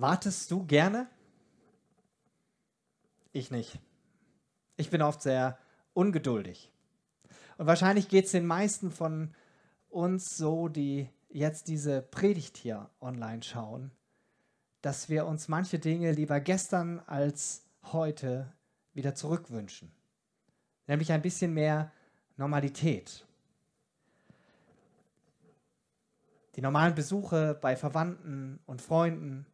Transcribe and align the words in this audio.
Wartest 0.00 0.52
du 0.52 0.64
gerne? 0.64 1.08
Ich 3.32 3.50
nicht. 3.50 3.80
Ich 4.76 4.90
bin 4.90 5.02
oft 5.02 5.20
sehr 5.20 5.58
ungeduldig. 5.92 6.70
Und 7.56 7.66
wahrscheinlich 7.66 8.08
geht 8.08 8.26
es 8.26 8.30
den 8.30 8.46
meisten 8.46 8.92
von 8.92 9.34
uns 9.88 10.36
so, 10.36 10.68
die 10.68 11.08
jetzt 11.30 11.66
diese 11.66 12.00
Predigt 12.00 12.56
hier 12.56 12.88
online 13.00 13.42
schauen, 13.42 13.90
dass 14.82 15.08
wir 15.08 15.26
uns 15.26 15.48
manche 15.48 15.80
Dinge 15.80 16.12
lieber 16.12 16.38
gestern 16.38 17.00
als 17.00 17.64
heute 17.82 18.52
wieder 18.94 19.16
zurückwünschen. 19.16 19.90
Nämlich 20.86 21.10
ein 21.10 21.22
bisschen 21.22 21.54
mehr 21.54 21.90
Normalität. 22.36 23.26
Die 26.54 26.62
normalen 26.62 26.94
Besuche 26.94 27.58
bei 27.60 27.74
Verwandten 27.74 28.60
und 28.64 28.80
Freunden, 28.80 29.44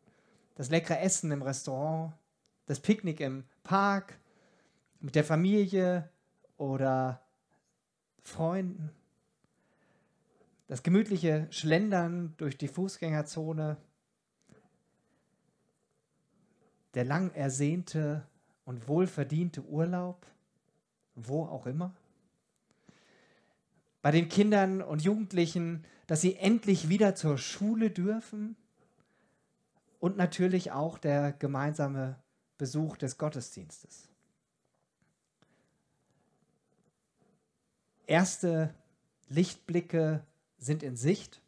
das 0.54 0.70
leckere 0.70 1.00
Essen 1.00 1.30
im 1.30 1.42
Restaurant, 1.42 2.14
das 2.66 2.80
Picknick 2.80 3.20
im 3.20 3.44
Park, 3.62 4.18
mit 5.00 5.14
der 5.14 5.24
Familie 5.24 6.08
oder 6.56 7.20
Freunden, 8.22 8.90
das 10.66 10.82
gemütliche 10.82 11.46
Schlendern 11.50 12.34
durch 12.38 12.56
die 12.56 12.68
Fußgängerzone, 12.68 13.76
der 16.94 17.04
lang 17.04 17.32
ersehnte 17.32 18.26
und 18.64 18.88
wohlverdiente 18.88 19.62
Urlaub, 19.64 20.24
wo 21.14 21.44
auch 21.44 21.66
immer. 21.66 21.94
Bei 24.00 24.10
den 24.10 24.28
Kindern 24.28 24.80
und 24.80 25.02
Jugendlichen, 25.02 25.84
dass 26.06 26.20
sie 26.20 26.36
endlich 26.36 26.88
wieder 26.88 27.14
zur 27.14 27.36
Schule 27.36 27.90
dürfen 27.90 28.56
und 30.04 30.18
natürlich 30.18 30.70
auch 30.70 30.98
der 30.98 31.32
gemeinsame 31.32 32.22
Besuch 32.58 32.98
des 32.98 33.16
Gottesdienstes. 33.16 34.10
Erste 38.06 38.74
Lichtblicke 39.30 40.22
sind 40.58 40.82
in 40.82 40.94
Sicht. 40.94 41.40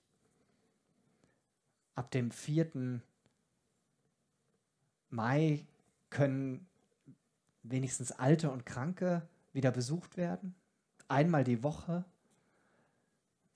Ab 1.97 2.11
dem 2.13 2.31
4. 2.31 3.03
Mai 5.11 5.67
können 6.09 6.67
wenigstens 7.63 8.11
Alte 8.11 8.51
und 8.51 8.65
Kranke 8.65 9.29
wieder 9.53 9.70
besucht 9.70 10.17
werden. 10.17 10.55
Einmal 11.09 11.45
die 11.45 11.63
Woche 11.63 12.07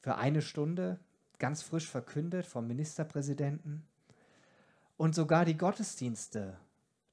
für 0.03 0.17
eine 0.17 0.42
Stunde, 0.42 1.01
ganz 1.39 1.62
frisch 1.62 1.89
verkündet 1.89 2.45
vom 2.45 2.67
Ministerpräsidenten. 2.67 3.89
Und 5.01 5.15
sogar 5.15 5.47
die 5.47 5.56
Gottesdienste 5.56 6.59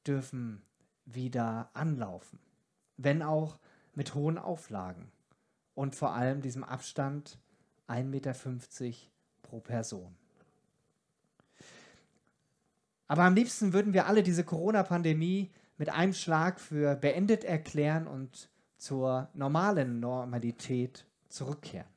dürfen 0.06 0.62
wieder 1.06 1.70
anlaufen, 1.74 2.38
wenn 2.98 3.22
auch 3.22 3.60
mit 3.94 4.14
hohen 4.14 4.38
Auflagen 4.38 5.10
und 5.74 5.96
vor 5.96 6.12
allem 6.12 6.42
diesem 6.42 6.66
Abstand 6.66 7.40
1,50 7.88 8.04
Meter 8.04 8.36
pro 9.42 9.62
Person. 9.62 10.14
Aber 13.08 13.24
am 13.24 13.36
liebsten 13.36 13.72
würden 13.72 13.94
wir 13.94 14.08
alle 14.08 14.22
diese 14.22 14.44
Corona-Pandemie 14.44 15.50
mit 15.78 15.88
einem 15.88 16.12
Schlag 16.12 16.60
für 16.60 16.94
beendet 16.94 17.46
erklären 17.46 18.06
und 18.06 18.50
zur 18.76 19.30
normalen 19.34 20.02
Normalität 20.02 21.06
zurückkehren. 21.30 21.88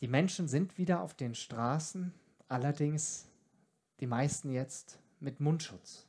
Die 0.00 0.08
Menschen 0.08 0.46
sind 0.46 0.78
wieder 0.78 1.02
auf 1.02 1.14
den 1.14 1.34
Straßen, 1.34 2.12
allerdings 2.48 3.28
die 4.00 4.06
meisten 4.06 4.50
jetzt 4.50 5.00
mit 5.18 5.40
Mundschutz, 5.40 6.06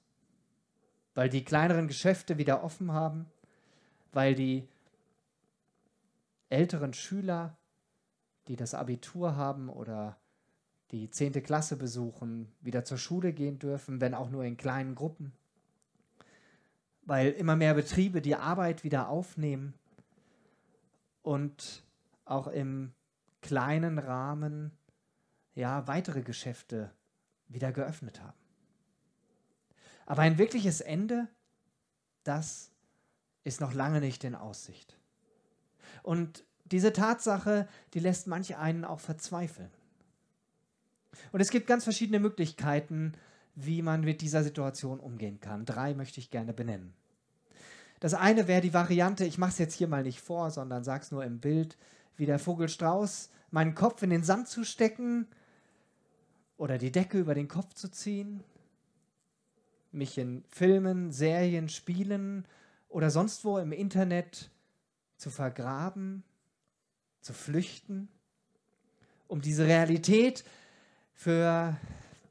weil 1.16 1.30
die 1.30 1.44
kleineren 1.44 1.88
Geschäfte 1.88 2.38
wieder 2.38 2.64
offen 2.64 2.92
haben, 2.92 3.26
weil 4.12 4.36
die 4.36 4.68
älteren 6.50 6.94
Schüler, 6.94 7.58
die 8.48 8.56
das 8.56 8.74
Abitur 8.74 9.36
haben 9.36 9.70
oder 9.70 10.18
die 10.92 11.10
10. 11.10 11.34
Klasse 11.44 11.76
besuchen, 11.76 12.52
wieder 12.62 12.84
zur 12.84 12.98
Schule 12.98 13.34
gehen 13.34 13.60
dürfen, 13.60 14.02
wenn 14.02 14.14
auch 14.14 14.30
nur 14.30 14.44
in 14.44 14.58
kleinen 14.58 14.96
Gruppen, 14.96 15.34
weil 17.04 17.32
immer 17.32 17.56
mehr 17.56 17.74
Betriebe 17.74 18.22
die 18.22 18.36
Arbeit 18.36 18.84
wieder 18.84 19.10
aufnehmen 19.10 19.74
und 21.22 21.84
auch 22.26 22.48
im 22.48 22.94
kleinen 23.42 24.00
Rahmen 24.00 24.72
ja 25.54 25.88
weitere 25.88 26.22
Geschäfte 26.22 26.92
wieder 27.48 27.72
geöffnet 27.72 28.22
haben. 28.22 28.38
Aber 30.06 30.22
ein 30.22 30.38
wirkliches 30.38 30.82
Ende, 30.82 31.28
das 32.24 32.72
ist 33.44 33.62
noch 33.62 33.74
lange 33.74 34.00
nicht 34.00 34.24
in 34.24 34.36
Aussicht. 34.36 34.98
Und 36.04 36.44
diese 36.66 36.94
Tatsache, 36.94 37.68
die 37.94 38.00
lässt 38.00 38.28
manche 38.28 38.58
einen 38.60 38.86
auch 38.86 39.00
verzweifeln. 39.00 39.72
Und 41.32 41.42
es 41.42 41.50
gibt 41.50 41.68
ganz 41.68 41.84
verschiedene 41.84 42.20
Möglichkeiten, 42.20 43.14
wie 43.56 43.82
man 43.82 44.02
mit 44.02 44.22
dieser 44.22 44.44
Situation 44.44 45.00
umgehen 45.00 45.40
kann. 45.40 45.66
Drei 45.66 45.94
möchte 45.94 46.20
ich 46.20 46.30
gerne 46.30 46.54
benennen. 46.54 46.94
Das 48.00 48.14
eine 48.14 48.48
wäre 48.48 48.62
die 48.62 48.74
Variante, 48.74 49.26
ich 49.26 49.38
mache 49.38 49.52
es 49.52 49.58
jetzt 49.58 49.74
hier 49.74 49.88
mal 49.88 50.04
nicht 50.04 50.22
vor, 50.22 50.52
sondern 50.52 50.84
sage 50.84 51.04
es 51.04 51.12
nur 51.12 51.26
im 51.26 51.40
Bild, 51.40 51.78
wie 52.20 52.26
der 52.26 52.38
Vogel 52.38 52.68
Strauß, 52.68 53.30
meinen 53.50 53.76
Kopf 53.76 54.04
in 54.04 54.10
den 54.10 54.24
Sand 54.24 54.50
zu 54.50 54.66
stecken 54.66 55.28
oder 56.58 56.78
die 56.78 56.92
Decke 56.92 57.18
über 57.18 57.34
den 57.34 57.48
Kopf 57.48 57.74
zu 57.74 57.90
ziehen, 57.90 58.44
mich 59.92 60.18
in 60.18 60.44
Filmen, 60.50 61.12
Serien, 61.12 61.70
Spielen 61.70 62.46
oder 62.90 63.10
sonst 63.10 63.46
wo 63.46 63.58
im 63.58 63.72
Internet 63.72 64.52
zu 65.16 65.30
vergraben, 65.30 66.24
zu 67.22 67.34
flüchten, 67.34 68.10
um 69.28 69.42
diese 69.42 69.66
Realität 69.66 70.44
für 71.14 71.78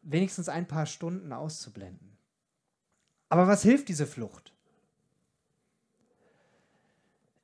wenigstens 0.03 0.51
ein 0.51 0.69
paar 0.69 0.87
Stunden 0.87 1.33
auszublenden. 1.33 2.17
Aber 3.31 3.47
was 3.47 3.63
hilft 3.63 3.89
diese 3.89 4.07
Flucht? 4.07 4.53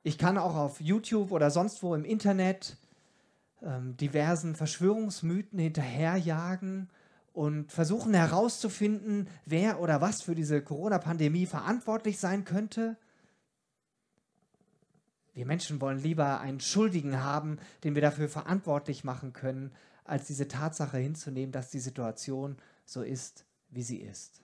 Ich 0.05 0.19
kann 0.19 0.37
auch 0.37 0.55
auf 0.55 0.79
YouTube 0.79 1.31
oder 1.31 1.49
sonst 1.49 1.81
wo 1.81 1.95
im 1.95 2.05
Internet 2.05 2.77
ähm, 3.63 3.97
diversen 3.97 4.53
Verschwörungsmythen 4.53 5.57
hinterherjagen 5.57 6.91
und 7.33 7.71
versuchen 7.71 8.13
herauszufinden, 8.13 9.27
wer 9.47 9.79
oder 9.79 10.01
was 10.01 10.21
für 10.21 10.35
diese 10.35 10.61
Corona-Pandemie 10.61 11.47
verantwortlich 11.47 12.19
sein 12.19 12.45
könnte. 12.45 12.97
Wir 15.33 15.47
Menschen 15.47 15.81
wollen 15.81 15.97
lieber 15.97 16.39
einen 16.39 16.59
Schuldigen 16.59 17.23
haben, 17.23 17.57
den 17.83 17.95
wir 17.95 18.03
dafür 18.03 18.29
verantwortlich 18.29 19.03
machen 19.05 19.33
können, 19.33 19.71
als 20.03 20.27
diese 20.27 20.47
Tatsache 20.47 20.99
hinzunehmen, 20.99 21.51
dass 21.51 21.71
die 21.71 21.79
Situation 21.79 22.57
so 22.85 23.01
ist, 23.01 23.43
wie 23.71 23.81
sie 23.81 24.01
ist. 24.01 24.43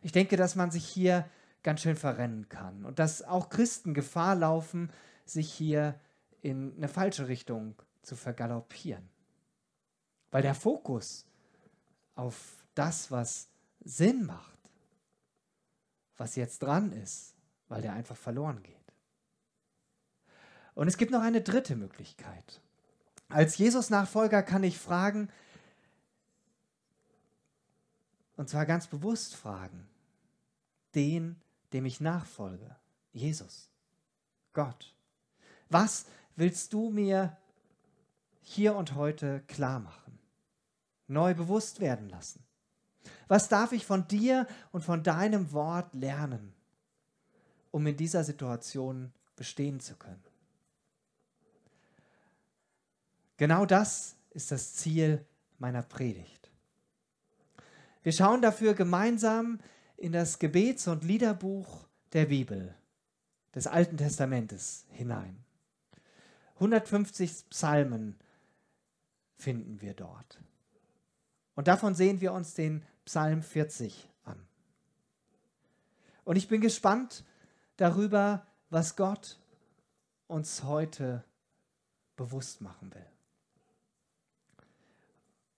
Ich 0.00 0.12
denke, 0.12 0.38
dass 0.38 0.56
man 0.56 0.70
sich 0.70 0.86
hier 0.86 1.26
ganz 1.64 1.80
schön 1.80 1.96
verrennen 1.96 2.48
kann 2.48 2.84
und 2.84 3.00
dass 3.00 3.22
auch 3.22 3.48
Christen 3.48 3.94
Gefahr 3.94 4.36
laufen, 4.36 4.92
sich 5.24 5.52
hier 5.52 5.98
in 6.42 6.76
eine 6.76 6.88
falsche 6.88 7.26
Richtung 7.26 7.74
zu 8.02 8.14
vergaloppieren. 8.14 9.08
Weil 10.30 10.42
der 10.42 10.54
Fokus 10.54 11.26
auf 12.14 12.64
das, 12.74 13.10
was 13.10 13.48
Sinn 13.82 14.26
macht, 14.26 14.58
was 16.16 16.36
jetzt 16.36 16.62
dran 16.62 16.92
ist, 16.92 17.34
weil 17.68 17.82
der 17.82 17.94
einfach 17.94 18.16
verloren 18.16 18.62
geht. 18.62 18.76
Und 20.74 20.86
es 20.88 20.98
gibt 20.98 21.12
noch 21.12 21.22
eine 21.22 21.40
dritte 21.40 21.76
Möglichkeit. 21.76 22.60
Als 23.28 23.56
Jesus-Nachfolger 23.56 24.42
kann 24.42 24.64
ich 24.64 24.78
fragen, 24.78 25.30
und 28.36 28.48
zwar 28.48 28.66
ganz 28.66 28.86
bewusst 28.86 29.34
fragen, 29.34 29.88
den, 30.94 31.40
dem 31.74 31.84
ich 31.84 32.00
nachfolge, 32.00 32.76
Jesus, 33.12 33.68
Gott. 34.52 34.94
Was 35.68 36.06
willst 36.36 36.72
du 36.72 36.88
mir 36.90 37.36
hier 38.40 38.76
und 38.76 38.94
heute 38.94 39.40
klar 39.48 39.80
machen, 39.80 40.20
neu 41.08 41.34
bewusst 41.34 41.80
werden 41.80 42.08
lassen? 42.08 42.44
Was 43.26 43.48
darf 43.48 43.72
ich 43.72 43.84
von 43.84 44.06
dir 44.06 44.46
und 44.70 44.82
von 44.82 45.02
deinem 45.02 45.52
Wort 45.52 45.94
lernen, 45.94 46.54
um 47.72 47.84
in 47.88 47.96
dieser 47.96 48.22
Situation 48.22 49.12
bestehen 49.34 49.80
zu 49.80 49.96
können? 49.96 50.22
Genau 53.36 53.66
das 53.66 54.14
ist 54.30 54.52
das 54.52 54.74
Ziel 54.74 55.26
meiner 55.58 55.82
Predigt. 55.82 56.52
Wir 58.04 58.12
schauen 58.12 58.42
dafür 58.42 58.74
gemeinsam 58.74 59.58
in 59.96 60.12
das 60.12 60.38
Gebets- 60.38 60.88
und 60.88 61.04
Liederbuch 61.04 61.86
der 62.12 62.26
Bibel, 62.26 62.74
des 63.54 63.66
Alten 63.66 63.96
Testamentes 63.96 64.84
hinein. 64.90 65.44
150 66.54 67.50
Psalmen 67.50 68.18
finden 69.36 69.80
wir 69.80 69.94
dort. 69.94 70.40
Und 71.54 71.68
davon 71.68 71.94
sehen 71.94 72.20
wir 72.20 72.32
uns 72.32 72.54
den 72.54 72.84
Psalm 73.04 73.42
40 73.42 74.08
an. 74.24 74.44
Und 76.24 76.36
ich 76.36 76.48
bin 76.48 76.60
gespannt 76.60 77.24
darüber, 77.76 78.46
was 78.70 78.96
Gott 78.96 79.38
uns 80.26 80.64
heute 80.64 81.24
bewusst 82.16 82.60
machen 82.60 82.92
will. 82.94 83.06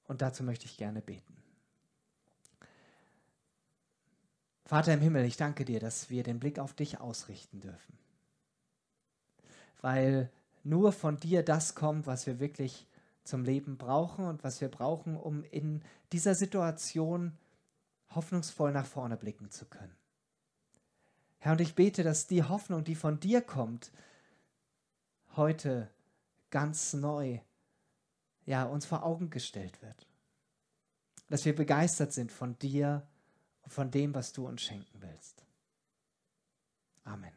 Und 0.04 0.22
dazu 0.22 0.42
möchte 0.42 0.66
ich 0.66 0.76
gerne 0.76 1.00
beten. 1.00 1.35
Vater 4.66 4.92
im 4.92 5.00
Himmel, 5.00 5.24
ich 5.24 5.36
danke 5.36 5.64
dir, 5.64 5.78
dass 5.78 6.10
wir 6.10 6.24
den 6.24 6.40
Blick 6.40 6.58
auf 6.58 6.74
dich 6.74 6.98
ausrichten 6.98 7.60
dürfen. 7.60 7.96
Weil 9.80 10.28
nur 10.64 10.90
von 10.90 11.18
dir 11.18 11.44
das 11.44 11.76
kommt, 11.76 12.08
was 12.08 12.26
wir 12.26 12.40
wirklich 12.40 12.88
zum 13.22 13.44
Leben 13.44 13.78
brauchen 13.78 14.24
und 14.26 14.42
was 14.42 14.60
wir 14.60 14.68
brauchen, 14.68 15.16
um 15.16 15.44
in 15.44 15.82
dieser 16.10 16.34
Situation 16.34 17.38
hoffnungsvoll 18.12 18.72
nach 18.72 18.86
vorne 18.86 19.16
blicken 19.16 19.52
zu 19.52 19.66
können. 19.66 19.94
Herr, 21.38 21.52
und 21.52 21.60
ich 21.60 21.76
bete, 21.76 22.02
dass 22.02 22.26
die 22.26 22.42
Hoffnung, 22.42 22.82
die 22.82 22.96
von 22.96 23.20
dir 23.20 23.42
kommt, 23.42 23.92
heute 25.36 25.88
ganz 26.50 26.92
neu 26.92 27.38
ja, 28.46 28.64
uns 28.64 28.84
vor 28.84 29.04
Augen 29.04 29.30
gestellt 29.30 29.80
wird. 29.80 30.08
Dass 31.28 31.44
wir 31.44 31.54
begeistert 31.54 32.12
sind 32.12 32.32
von 32.32 32.58
dir 32.58 33.06
von 33.68 33.90
dem, 33.90 34.14
was 34.14 34.32
du 34.32 34.46
uns 34.46 34.62
schenken 34.62 35.00
willst. 35.00 35.42
Amen. 37.04 37.32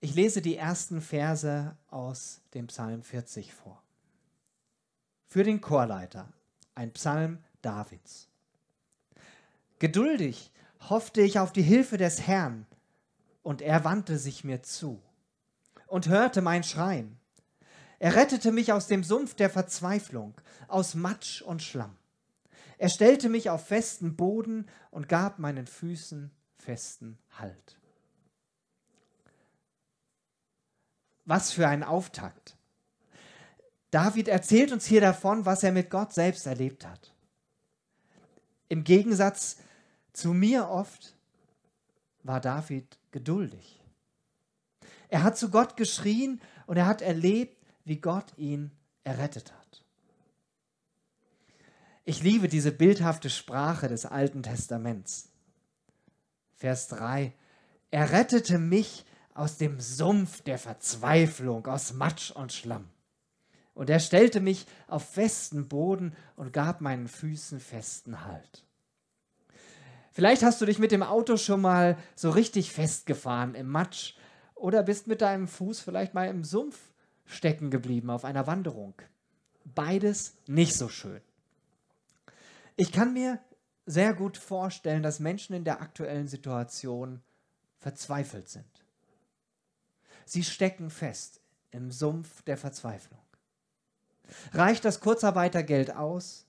Ich 0.00 0.14
lese 0.14 0.40
die 0.40 0.56
ersten 0.56 1.00
Verse 1.00 1.76
aus 1.90 2.40
dem 2.54 2.68
Psalm 2.68 3.02
40 3.02 3.52
vor. 3.52 3.82
Für 5.26 5.42
den 5.42 5.60
Chorleiter, 5.60 6.32
ein 6.74 6.92
Psalm 6.92 7.42
Davids. 7.60 8.28
Geduldig 9.78 10.52
hoffte 10.88 11.22
ich 11.22 11.38
auf 11.38 11.52
die 11.52 11.62
Hilfe 11.62 11.96
des 11.96 12.26
Herrn, 12.26 12.66
und 13.42 13.62
er 13.62 13.84
wandte 13.84 14.18
sich 14.18 14.44
mir 14.44 14.62
zu 14.62 15.00
und 15.86 16.08
hörte 16.08 16.42
mein 16.42 16.64
Schreien. 16.64 17.18
Er 17.98 18.14
rettete 18.14 18.52
mich 18.52 18.72
aus 18.72 18.86
dem 18.86 19.02
Sumpf 19.02 19.34
der 19.34 19.50
Verzweiflung, 19.50 20.34
aus 20.68 20.94
Matsch 20.94 21.42
und 21.42 21.62
Schlamm. 21.62 21.96
Er 22.78 22.90
stellte 22.90 23.28
mich 23.28 23.48
auf 23.48 23.66
festen 23.66 24.16
Boden 24.16 24.66
und 24.90 25.08
gab 25.08 25.38
meinen 25.38 25.66
Füßen 25.66 26.30
festen 26.58 27.18
Halt. 27.38 27.78
Was 31.24 31.52
für 31.52 31.66
ein 31.66 31.82
Auftakt. 31.82 32.56
David 33.90 34.28
erzählt 34.28 34.72
uns 34.72 34.84
hier 34.84 35.00
davon, 35.00 35.46
was 35.46 35.62
er 35.62 35.72
mit 35.72 35.90
Gott 35.90 36.12
selbst 36.12 36.46
erlebt 36.46 36.86
hat. 36.86 37.14
Im 38.68 38.84
Gegensatz 38.84 39.56
zu 40.12 40.34
mir 40.34 40.68
oft 40.68 41.16
war 42.22 42.40
David 42.40 42.98
geduldig. 43.10 43.80
Er 45.08 45.22
hat 45.22 45.38
zu 45.38 45.50
Gott 45.50 45.76
geschrien 45.76 46.40
und 46.66 46.76
er 46.76 46.86
hat 46.86 47.00
erlebt, 47.00 47.56
wie 47.86 47.96
Gott 48.00 48.36
ihn 48.36 48.72
errettet 49.04 49.52
hat. 49.52 49.84
Ich 52.04 52.22
liebe 52.22 52.48
diese 52.48 52.72
bildhafte 52.72 53.30
Sprache 53.30 53.88
des 53.88 54.04
Alten 54.04 54.42
Testaments. 54.42 55.30
Vers 56.54 56.88
3. 56.88 57.32
Er 57.90 58.12
rettete 58.12 58.58
mich 58.58 59.04
aus 59.34 59.56
dem 59.56 59.80
Sumpf 59.80 60.42
der 60.42 60.58
Verzweiflung, 60.58 61.66
aus 61.66 61.92
Matsch 61.92 62.32
und 62.32 62.52
Schlamm. 62.52 62.88
Und 63.72 63.88
er 63.88 64.00
stellte 64.00 64.40
mich 64.40 64.66
auf 64.88 65.08
festen 65.08 65.68
Boden 65.68 66.16
und 66.34 66.52
gab 66.52 66.80
meinen 66.80 67.08
Füßen 67.08 67.60
festen 67.60 68.24
Halt. 68.24 68.64
Vielleicht 70.10 70.42
hast 70.42 70.60
du 70.60 70.66
dich 70.66 70.78
mit 70.78 70.92
dem 70.92 71.02
Auto 71.02 71.36
schon 71.36 71.60
mal 71.60 71.98
so 72.14 72.30
richtig 72.30 72.72
festgefahren 72.72 73.54
im 73.54 73.68
Matsch 73.68 74.14
oder 74.54 74.82
bist 74.82 75.06
mit 75.06 75.20
deinem 75.20 75.46
Fuß 75.46 75.80
vielleicht 75.80 76.14
mal 76.14 76.28
im 76.28 76.42
Sumpf 76.42 76.78
stecken 77.26 77.70
geblieben 77.70 78.10
auf 78.10 78.24
einer 78.24 78.46
Wanderung. 78.46 78.94
Beides 79.64 80.34
nicht 80.46 80.74
so 80.74 80.88
schön. 80.88 81.20
Ich 82.76 82.92
kann 82.92 83.12
mir 83.12 83.40
sehr 83.86 84.14
gut 84.14 84.36
vorstellen, 84.36 85.02
dass 85.02 85.20
Menschen 85.20 85.54
in 85.54 85.64
der 85.64 85.80
aktuellen 85.80 86.28
Situation 86.28 87.22
verzweifelt 87.78 88.48
sind. 88.48 88.84
Sie 90.24 90.42
stecken 90.42 90.90
fest 90.90 91.40
im 91.70 91.90
Sumpf 91.90 92.42
der 92.42 92.56
Verzweiflung. 92.56 93.20
Reicht 94.52 94.84
das 94.84 95.00
Kurzarbeitergeld 95.00 95.94
aus? 95.94 96.46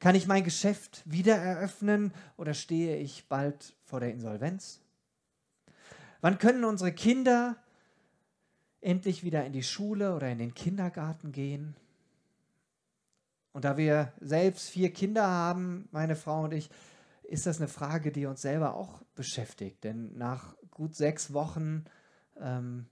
Kann 0.00 0.14
ich 0.14 0.26
mein 0.26 0.44
Geschäft 0.44 1.02
wieder 1.04 1.36
eröffnen 1.36 2.12
oder 2.36 2.54
stehe 2.54 2.96
ich 2.96 3.28
bald 3.28 3.74
vor 3.84 4.00
der 4.00 4.10
Insolvenz? 4.10 4.80
Wann 6.20 6.38
können 6.38 6.64
unsere 6.64 6.92
Kinder 6.92 7.56
endlich 8.86 9.24
wieder 9.24 9.44
in 9.44 9.52
die 9.52 9.64
Schule 9.64 10.14
oder 10.14 10.30
in 10.30 10.38
den 10.38 10.54
Kindergarten 10.54 11.32
gehen. 11.32 11.74
Und 13.52 13.64
da 13.64 13.76
wir 13.76 14.12
selbst 14.20 14.68
vier 14.68 14.92
Kinder 14.92 15.26
haben, 15.26 15.88
meine 15.90 16.14
Frau 16.14 16.44
und 16.44 16.52
ich, 16.52 16.70
ist 17.24 17.46
das 17.46 17.58
eine 17.58 17.66
Frage, 17.66 18.12
die 18.12 18.26
uns 18.26 18.42
selber 18.42 18.74
auch 18.74 19.02
beschäftigt. 19.16 19.82
Denn 19.82 20.16
nach 20.16 20.54
gut 20.70 20.94
sechs 20.94 21.32
Wochen 21.32 21.84
ähm, 22.38 22.86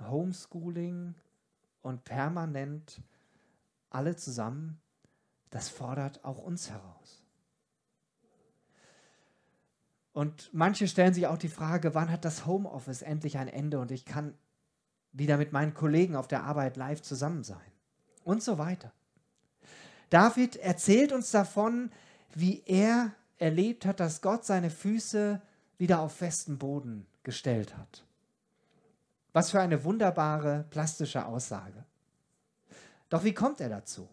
Homeschooling 0.00 1.14
und 1.82 2.02
permanent 2.02 3.00
alle 3.90 4.16
zusammen, 4.16 4.80
das 5.50 5.68
fordert 5.68 6.24
auch 6.24 6.38
uns 6.38 6.68
heraus. 6.68 7.21
Und 10.12 10.50
manche 10.52 10.88
stellen 10.88 11.14
sich 11.14 11.26
auch 11.26 11.38
die 11.38 11.48
Frage, 11.48 11.94
wann 11.94 12.10
hat 12.10 12.24
das 12.24 12.44
Homeoffice 12.46 13.02
endlich 13.02 13.38
ein 13.38 13.48
Ende 13.48 13.78
und 13.78 13.90
ich 13.90 14.04
kann 14.04 14.34
wieder 15.12 15.36
mit 15.36 15.52
meinen 15.52 15.74
Kollegen 15.74 16.16
auf 16.16 16.28
der 16.28 16.44
Arbeit 16.44 16.76
live 16.76 17.02
zusammen 17.02 17.44
sein. 17.44 17.60
Und 18.24 18.42
so 18.42 18.58
weiter. 18.58 18.92
David 20.10 20.56
erzählt 20.56 21.12
uns 21.12 21.30
davon, 21.30 21.90
wie 22.34 22.62
er 22.66 23.12
erlebt 23.38 23.86
hat, 23.86 24.00
dass 24.00 24.20
Gott 24.20 24.44
seine 24.44 24.70
Füße 24.70 25.40
wieder 25.78 26.00
auf 26.00 26.14
festen 26.14 26.58
Boden 26.58 27.06
gestellt 27.22 27.76
hat. 27.76 28.04
Was 29.32 29.50
für 29.50 29.60
eine 29.60 29.84
wunderbare 29.84 30.66
plastische 30.70 31.24
Aussage. 31.24 31.84
Doch 33.08 33.24
wie 33.24 33.34
kommt 33.34 33.60
er 33.60 33.68
dazu? 33.68 34.08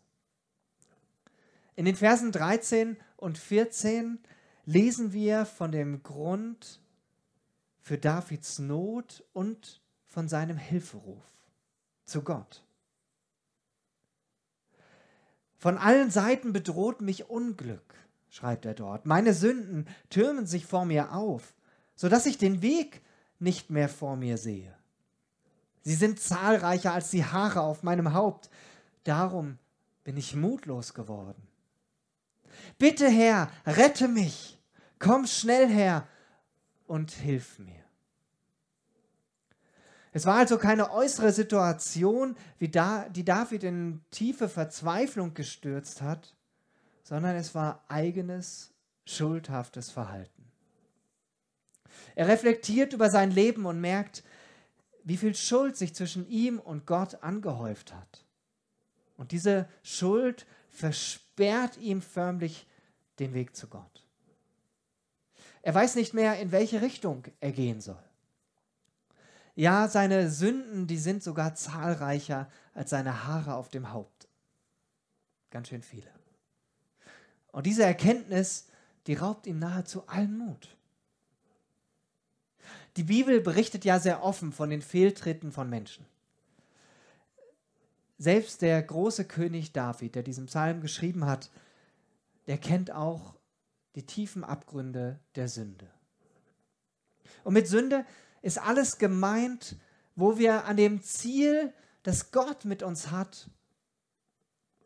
In 1.76 1.86
den 1.86 1.96
Versen 1.96 2.32
13 2.32 2.98
und 3.18 3.38
14 3.38 4.20
lesen 4.70 5.14
wir 5.14 5.48
von 5.48 5.72
dem 5.72 6.04
Grund 6.04 6.80
für 7.82 7.98
Davids 7.98 8.60
Not 8.60 9.24
und 9.34 9.82
von 10.06 10.30
seinem 10.30 10.58
Hilferuf 10.58 11.24
zu 12.06 12.22
Gott. 12.22 12.64
Von 15.58 15.80
allen 15.80 16.12
Seiten 16.12 16.54
bedroht 16.54 17.02
mich 17.02 17.32
Unglück, 17.32 17.96
schreibt 18.30 18.66
er 18.66 18.76
dort. 18.76 19.08
Meine 19.08 19.34
Sünden 19.34 19.88
türmen 20.12 20.46
sich 20.46 20.68
vor 20.68 20.86
mir 20.86 21.14
auf, 21.14 21.56
sodass 21.96 22.28
ich 22.28 22.38
den 22.38 22.62
Weg 22.62 23.02
nicht 23.40 23.72
mehr 23.72 23.90
vor 23.90 24.18
mir 24.18 24.38
sehe. 24.38 24.76
Sie 25.82 25.96
sind 25.96 26.20
zahlreicher 26.20 26.94
als 26.94 27.10
die 27.10 27.26
Haare 27.26 27.62
auf 27.62 27.82
meinem 27.82 28.14
Haupt. 28.14 28.52
Darum 29.04 29.58
bin 30.04 30.16
ich 30.16 30.36
mutlos 30.36 30.94
geworden. 30.94 31.42
Bitte 32.78 33.10
Herr, 33.10 33.50
rette 33.66 34.08
mich 34.08 34.59
komm 35.00 35.26
schnell 35.26 35.68
her 35.68 36.08
und 36.88 37.12
hilf 37.12 37.60
mir. 37.60 37.84
Es 40.12 40.26
war 40.26 40.38
also 40.38 40.58
keine 40.58 40.92
äußere 40.92 41.32
Situation, 41.32 42.36
wie 42.58 42.70
da, 42.70 43.08
die 43.10 43.24
David 43.24 43.64
in 43.64 44.02
tiefe 44.12 44.50
Verzweiflung 44.50 45.34
gestürzt 45.34 46.02
hat, 46.02 46.36
sondern 47.04 47.36
es 47.36 47.54
war 47.54 47.84
eigenes, 47.88 48.72
schuldhaftes 49.06 49.92
Verhalten. 49.92 50.46
Er 52.16 52.28
reflektiert 52.28 52.94
über 52.94 53.10
sein 53.10 53.32
Leben 53.32 53.66
und 53.66 53.80
merkt, 53.80 54.24
wie 55.04 55.18
viel 55.18 55.36
Schuld 55.36 55.78
sich 55.78 55.96
zwischen 55.96 56.28
ihm 56.28 56.60
und 56.60 56.86
Gott 56.86 57.24
angehäuft 57.24 57.94
hat. 57.94 58.26
Und 59.18 59.32
diese 59.32 59.68
Schuld 59.84 60.46
versperrt 60.70 61.78
ihm 61.78 62.02
förmlich 62.02 62.68
den 63.20 63.34
Weg 63.34 63.56
zu 63.56 63.68
Gott. 63.68 63.99
Er 65.62 65.74
weiß 65.74 65.96
nicht 65.96 66.14
mehr, 66.14 66.40
in 66.40 66.52
welche 66.52 66.82
Richtung 66.82 67.24
er 67.40 67.52
gehen 67.52 67.82
soll. 67.82 68.02
Ja, 69.56 69.90
seine 69.90 70.30
Sünden, 70.30 70.88
die 70.88 70.98
sind 70.98 71.22
sogar 71.22 71.54
zahlreicher 71.54 72.50
als 72.74 72.92
seine 72.92 73.26
Haare 73.26 73.56
auf 73.56 73.70
dem 73.70 73.92
Haupt. 73.92 74.30
Ganz 75.50 75.68
schön 75.68 75.82
viele. 75.82 76.10
Und 77.52 77.66
diese 77.66 77.84
Erkenntnis, 77.84 78.68
die 79.08 79.16
raubt 79.16 79.48
ihm 79.48 79.60
nahezu 79.60 80.08
allen 80.08 80.38
Mut. 80.38 80.78
Die 82.96 83.04
Bibel 83.04 83.42
berichtet 83.42 83.86
ja 83.86 84.00
sehr 84.00 84.24
offen 84.24 84.52
von 84.52 84.70
den 84.70 84.82
Fehltritten 84.82 85.52
von 85.52 85.70
Menschen. 85.70 86.06
Selbst 88.18 88.62
der 88.62 88.82
große 88.82 89.26
König 89.26 89.72
David, 89.72 90.16
der 90.16 90.24
diesen 90.24 90.48
Psalm 90.48 90.82
geschrieben 90.82 91.26
hat, 91.26 91.50
der 92.48 92.58
kennt 92.58 92.92
auch 92.92 93.36
die 93.96 94.06
tiefen 94.06 94.44
Abgründe 94.44 95.20
der 95.36 95.48
Sünde. 95.48 95.90
Und 97.44 97.54
mit 97.54 97.68
Sünde 97.68 98.06
ist 98.42 98.60
alles 98.60 98.98
gemeint, 98.98 99.78
wo 100.16 100.38
wir 100.38 100.66
an 100.66 100.78
dem 100.78 101.02
Ziel, 101.02 101.74
das 102.04 102.32
Gott 102.32 102.66
mit 102.66 102.84
uns 102.84 103.12
hat, 103.12 103.50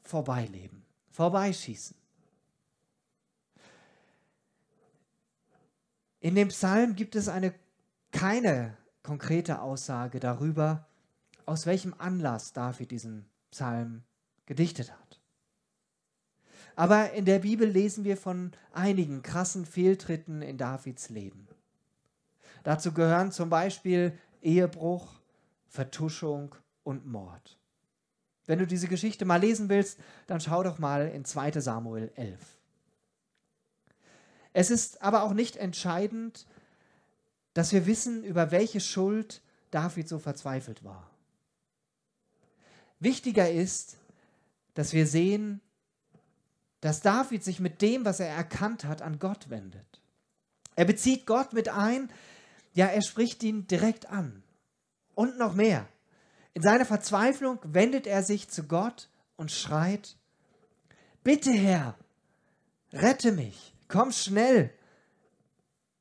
vorbeileben, 0.03 0.85
vorbeischießen. 1.11 1.95
In 6.19 6.35
dem 6.35 6.47
Psalm 6.49 6.95
gibt 6.95 7.15
es 7.15 7.27
eine, 7.27 7.53
keine 8.11 8.77
konkrete 9.01 9.61
Aussage 9.61 10.19
darüber, 10.19 10.87
aus 11.45 11.65
welchem 11.65 11.93
Anlass 11.97 12.53
David 12.53 12.91
diesen 12.91 13.29
Psalm 13.51 14.03
gedichtet 14.45 14.91
hat. 14.91 15.02
Aber 16.75 17.11
in 17.13 17.25
der 17.25 17.39
Bibel 17.39 17.67
lesen 17.67 18.03
wir 18.03 18.17
von 18.17 18.51
einigen 18.71 19.21
krassen 19.21 19.65
Fehltritten 19.65 20.41
in 20.41 20.57
Davids 20.57 21.09
Leben. 21.09 21.47
Dazu 22.63 22.93
gehören 22.93 23.31
zum 23.31 23.49
Beispiel 23.49 24.17
Ehebruch, 24.41 25.07
Vertuschung 25.67 26.55
und 26.83 27.05
Mord. 27.05 27.57
Wenn 28.45 28.59
du 28.59 28.67
diese 28.67 28.87
Geschichte 28.87 29.25
mal 29.25 29.39
lesen 29.39 29.69
willst, 29.69 29.99
dann 30.27 30.41
schau 30.41 30.63
doch 30.63 30.79
mal 30.79 31.07
in 31.07 31.25
2 31.25 31.59
Samuel 31.61 32.11
11. 32.15 32.39
Es 34.53 34.69
ist 34.69 35.01
aber 35.01 35.23
auch 35.23 35.33
nicht 35.33 35.55
entscheidend, 35.55 36.45
dass 37.53 37.71
wir 37.71 37.85
wissen, 37.85 38.23
über 38.23 38.51
welche 38.51 38.79
Schuld 38.79 39.41
David 39.71 40.07
so 40.07 40.19
verzweifelt 40.19 40.83
war. 40.83 41.09
Wichtiger 42.99 43.49
ist, 43.51 43.97
dass 44.75 44.93
wir 44.93 45.07
sehen, 45.07 45.61
dass 46.83 46.99
David 46.99 47.45
sich 47.45 47.61
mit 47.61 47.81
dem, 47.81 48.03
was 48.03 48.19
er 48.19 48.27
erkannt 48.27 48.83
hat, 48.83 49.01
an 49.01 49.17
Gott 49.17 49.49
wendet. 49.49 50.01
Er 50.75 50.83
bezieht 50.83 51.25
Gott 51.25 51.53
mit 51.53 51.69
ein, 51.69 52.11
ja, 52.73 52.87
er 52.87 53.01
spricht 53.01 53.41
ihn 53.41 53.67
direkt 53.67 54.07
an. 54.07 54.43
Und 55.15 55.37
noch 55.37 55.53
mehr. 55.53 55.87
In 56.53 56.61
seiner 56.61 56.85
Verzweiflung 56.85 57.59
wendet 57.63 58.05
er 58.05 58.21
sich 58.21 58.49
zu 58.49 58.67
Gott 58.67 59.07
und 59.37 59.49
schreit, 59.49 60.17
Bitte 61.23 61.51
Herr, 61.51 61.95
rette 62.91 63.31
mich, 63.31 63.73
komm 63.87 64.11
schnell, 64.11 64.69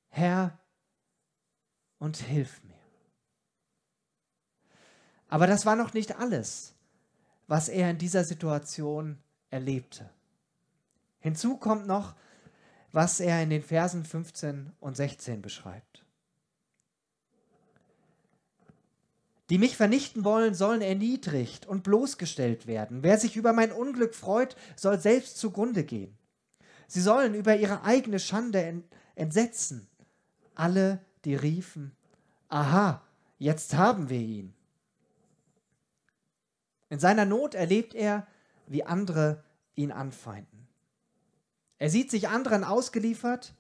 Herr, 0.09 0.59
und 2.01 2.17
hilf 2.17 2.61
mir. 2.65 2.75
Aber 5.29 5.47
das 5.47 5.65
war 5.65 5.77
noch 5.77 5.93
nicht 5.95 6.17
alles, 6.17 6.75
was 7.47 7.69
er 7.69 7.89
in 7.89 7.99
dieser 7.99 8.25
Situation 8.25 9.23
erlebte. 9.49 10.11
Hinzu 11.23 11.57
kommt 11.57 11.87
noch, 11.87 12.15
was 12.93 13.21
er 13.21 13.43
in 13.43 13.51
den 13.51 13.63
Versen 13.63 14.05
15 14.05 14.73
und 14.81 14.97
16 14.97 15.41
beschreibt. 15.41 16.05
Die 19.49 19.59
mich 19.59 19.77
vernichten 19.77 20.25
wollen, 20.25 20.55
sollen 20.55 20.83
erniedrigt 20.83 21.67
und 21.67 21.83
bloßgestellt 21.83 22.67
werden. 22.67 23.03
Wer 23.03 23.19
sich 23.19 23.37
über 23.37 23.53
mein 23.53 23.73
Unglück 23.73 24.15
freut, 24.15 24.57
soll 24.77 24.99
selbst 24.99 25.39
zugrunde 25.39 25.85
gehen. 25.85 26.17
Sie 26.87 27.01
sollen 27.01 27.35
über 27.35 27.57
ihre 27.57 27.85
eigene 27.85 28.19
Schande 28.19 28.83
entsetzen. 29.15 29.89
Alle, 30.55 31.05
die 31.25 31.35
riefen, 31.35 31.93
aha, 32.49 33.03
jetzt 33.39 33.75
haben 33.75 34.09
wir 34.11 34.21
ihn. 34.21 34.55
In 36.91 36.99
seiner 36.99 37.25
Not 37.25 37.55
erlebt 37.55 37.95
er, 37.95 38.27
wie 38.67 38.85
andere 38.85 39.43
ihn 39.75 39.93
anfeinden. 39.93 40.52
Er 41.83 41.91
sieht 41.91 42.13
sich 42.13 42.29
anderen 42.29 42.63
ausgeliefert 42.63 43.55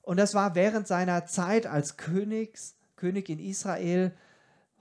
und 0.00 0.16
das 0.16 0.32
war 0.32 0.54
während 0.54 0.88
seiner 0.88 1.26
Zeit 1.26 1.66
als 1.66 1.98
Königs, 1.98 2.74
König 2.96 3.28
in 3.28 3.38
Israel 3.38 4.16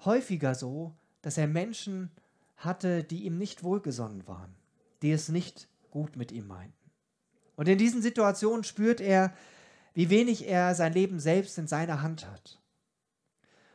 häufiger 0.06 0.56
so, 0.56 0.96
dass 1.24 1.38
er 1.38 1.48
Menschen 1.48 2.10
hatte, 2.56 3.04
die 3.04 3.26
ihm 3.26 3.38
nicht 3.38 3.66
wohlgesonnen 3.66 4.26
waren, 4.30 4.56
die 5.02 5.12
es 5.12 5.28
nicht 5.28 5.68
gut 5.92 6.16
mit 6.16 6.32
ihm 6.32 6.48
meinten. 6.48 6.90
Und 7.58 7.68
in 7.68 7.78
diesen 7.78 8.02
Situationen 8.02 8.64
spürt 8.64 9.02
er, 9.02 9.34
wie 9.94 10.10
wenig 10.10 10.48
er 10.48 10.74
sein 10.74 10.94
Leben 10.94 11.20
selbst 11.20 11.58
in 11.58 11.68
seiner 11.68 12.02
Hand 12.02 12.26
hat. 12.26 12.62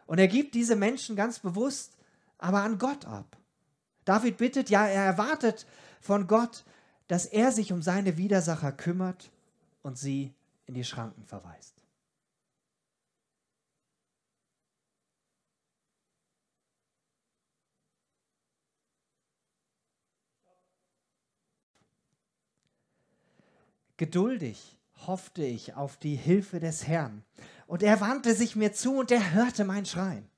Und 0.07 0.19
er 0.19 0.29
gibt 0.29 0.55
diese 0.55 0.77
Menschen 0.77 1.15
ganz 1.15 1.41
bewusst 1.41 1.99
aber 2.39 2.63
an 2.63 2.79
Gott 2.79 3.05
ab. 3.05 3.37
David 4.07 4.39
bittet, 4.39 4.71
ja, 4.71 4.87
er 4.87 5.05
erwartet 5.05 5.67
von 6.01 6.27
Gott, 6.27 6.65
dass 7.09 7.27
er 7.27 7.53
sich 7.53 7.73
um 7.73 7.83
seine 7.83 8.17
Widersacher 8.17 8.73
kümmert 8.73 9.31
und 9.83 9.99
sie 9.99 10.33
in 10.67 10.75
die 10.75 10.85
Schranken 10.85 11.25
verweist. 11.25 11.75
Geduldig 23.97 24.79
hoffte 25.09 25.45
ich 25.45 25.75
auf 25.75 25.97
die 25.97 26.15
Hilfe 26.15 26.61
des 26.61 26.87
Herrn. 26.87 27.25
Und 27.67 27.83
er 27.83 28.01
wandte 28.01 28.35
sich 28.35 28.55
mir 28.55 28.73
zu 28.73 28.97
und 28.97 29.11
er 29.11 29.33
hörte 29.33 29.65
mein 29.65 29.87
Schreien. 29.87 30.29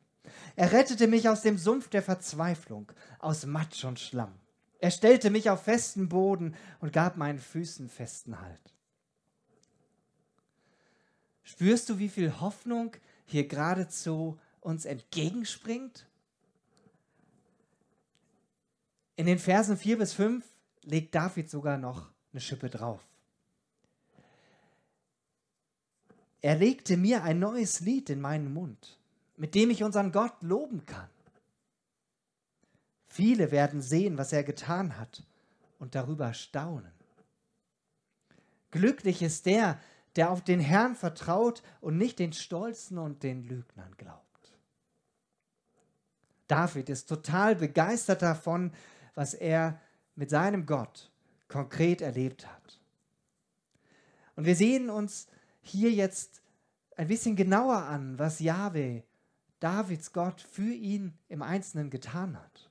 Er 0.56 0.72
rettete 0.72 1.06
mich 1.06 1.28
aus 1.28 1.42
dem 1.42 1.58
Sumpf 1.58 1.88
der 1.88 2.02
Verzweiflung, 2.02 2.90
aus 3.18 3.44
Matsch 3.44 3.84
und 3.84 4.00
Schlamm. 4.00 4.32
Er 4.80 4.90
stellte 4.90 5.30
mich 5.30 5.50
auf 5.50 5.62
festen 5.62 6.08
Boden 6.08 6.56
und 6.80 6.92
gab 6.92 7.16
meinen 7.16 7.38
Füßen 7.38 7.90
festen 7.90 8.40
Halt. 8.40 8.74
Spürst 11.42 11.88
du, 11.90 11.98
wie 11.98 12.08
viel 12.08 12.40
Hoffnung 12.40 12.96
hier 13.26 13.46
geradezu 13.46 14.38
uns 14.60 14.86
entgegenspringt? 14.86 16.06
In 19.16 19.26
den 19.26 19.38
Versen 19.38 19.76
4 19.76 19.98
bis 19.98 20.14
5 20.14 20.44
legt 20.84 21.14
David 21.14 21.50
sogar 21.50 21.76
noch 21.76 22.10
eine 22.32 22.40
Schippe 22.40 22.70
drauf. 22.70 23.00
Er 26.40 26.56
legte 26.56 26.96
mir 26.96 27.22
ein 27.22 27.38
neues 27.38 27.80
Lied 27.80 28.08
in 28.08 28.22
meinen 28.22 28.54
Mund, 28.54 28.98
mit 29.36 29.54
dem 29.54 29.68
ich 29.68 29.82
unseren 29.82 30.10
Gott 30.10 30.40
loben 30.40 30.86
kann. 30.86 31.10
Viele 33.10 33.50
werden 33.50 33.82
sehen, 33.82 34.18
was 34.18 34.32
er 34.32 34.44
getan 34.44 34.96
hat 34.96 35.24
und 35.80 35.96
darüber 35.96 36.32
staunen. 36.32 36.92
Glücklich 38.70 39.20
ist 39.20 39.46
der, 39.46 39.80
der 40.14 40.30
auf 40.30 40.44
den 40.44 40.60
Herrn 40.60 40.94
vertraut 40.94 41.64
und 41.80 41.96
nicht 41.96 42.20
den 42.20 42.32
Stolzen 42.32 42.98
und 42.98 43.24
den 43.24 43.42
Lügnern 43.42 43.96
glaubt. 43.96 44.54
David 46.46 46.88
ist 46.88 47.08
total 47.08 47.56
begeistert 47.56 48.22
davon, 48.22 48.72
was 49.16 49.34
er 49.34 49.80
mit 50.14 50.30
seinem 50.30 50.64
Gott 50.64 51.10
konkret 51.48 52.02
erlebt 52.02 52.46
hat. 52.46 52.80
Und 54.36 54.44
wir 54.44 54.54
sehen 54.54 54.88
uns 54.88 55.26
hier 55.62 55.90
jetzt 55.90 56.42
ein 56.96 57.08
bisschen 57.08 57.34
genauer 57.34 57.82
an, 57.82 58.20
was 58.20 58.38
Yahweh, 58.38 59.02
Davids 59.58 60.12
Gott, 60.12 60.40
für 60.40 60.72
ihn 60.72 61.18
im 61.28 61.42
Einzelnen 61.42 61.90
getan 61.90 62.38
hat. 62.38 62.69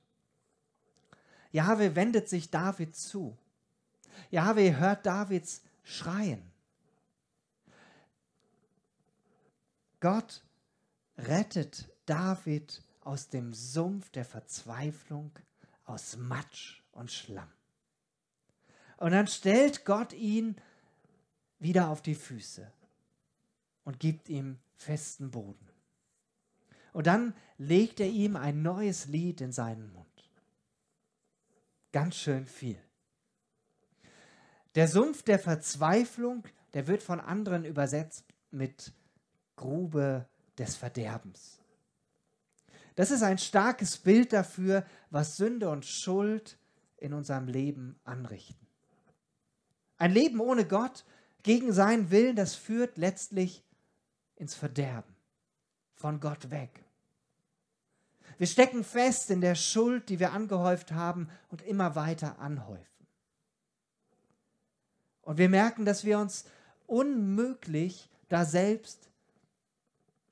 Yahweh 1.52 1.94
wendet 1.94 2.28
sich 2.28 2.50
David 2.50 2.94
zu. 2.94 3.36
Yahweh 4.30 4.76
hört 4.76 5.06
Davids 5.06 5.62
Schreien. 5.82 6.42
Gott 10.00 10.42
rettet 11.18 11.88
David 12.06 12.82
aus 13.02 13.28
dem 13.28 13.52
Sumpf 13.52 14.10
der 14.10 14.24
Verzweiflung, 14.24 15.32
aus 15.84 16.16
Matsch 16.16 16.82
und 16.92 17.10
Schlamm. 17.10 17.50
Und 18.96 19.12
dann 19.12 19.26
stellt 19.26 19.84
Gott 19.84 20.12
ihn 20.12 20.56
wieder 21.58 21.88
auf 21.88 22.02
die 22.02 22.14
Füße 22.14 22.70
und 23.84 23.98
gibt 23.98 24.28
ihm 24.28 24.58
festen 24.76 25.30
Boden. 25.30 25.68
Und 26.92 27.06
dann 27.06 27.34
legt 27.58 28.00
er 28.00 28.08
ihm 28.08 28.36
ein 28.36 28.62
neues 28.62 29.06
Lied 29.06 29.40
in 29.40 29.52
seinen 29.52 29.92
Mund. 29.92 30.09
Ganz 31.92 32.16
schön 32.16 32.46
viel. 32.46 32.78
Der 34.74 34.86
Sumpf 34.86 35.22
der 35.22 35.38
Verzweiflung, 35.38 36.44
der 36.74 36.86
wird 36.86 37.02
von 37.02 37.20
anderen 37.20 37.64
übersetzt 37.64 38.24
mit 38.50 38.92
Grube 39.56 40.26
des 40.58 40.76
Verderbens. 40.76 41.58
Das 42.94 43.10
ist 43.10 43.22
ein 43.22 43.38
starkes 43.38 43.98
Bild 43.98 44.32
dafür, 44.32 44.84
was 45.10 45.36
Sünde 45.36 45.70
und 45.70 45.84
Schuld 45.84 46.58
in 46.98 47.12
unserem 47.12 47.48
Leben 47.48 47.98
anrichten. 48.04 48.66
Ein 49.96 50.12
Leben 50.12 50.40
ohne 50.40 50.66
Gott, 50.66 51.04
gegen 51.42 51.72
seinen 51.72 52.10
Willen, 52.10 52.36
das 52.36 52.54
führt 52.54 52.98
letztlich 52.98 53.64
ins 54.36 54.54
Verderben, 54.54 55.14
von 55.94 56.20
Gott 56.20 56.50
weg. 56.50 56.84
Wir 58.40 58.46
stecken 58.46 58.84
fest 58.84 59.28
in 59.28 59.42
der 59.42 59.54
Schuld, 59.54 60.08
die 60.08 60.18
wir 60.18 60.32
angehäuft 60.32 60.92
haben 60.92 61.28
und 61.50 61.60
immer 61.60 61.94
weiter 61.94 62.38
anhäufen. 62.38 63.06
Und 65.20 65.36
wir 65.36 65.50
merken, 65.50 65.84
dass 65.84 66.06
wir 66.06 66.18
uns 66.18 66.46
unmöglich 66.86 68.08
da 68.30 68.46
selbst 68.46 69.10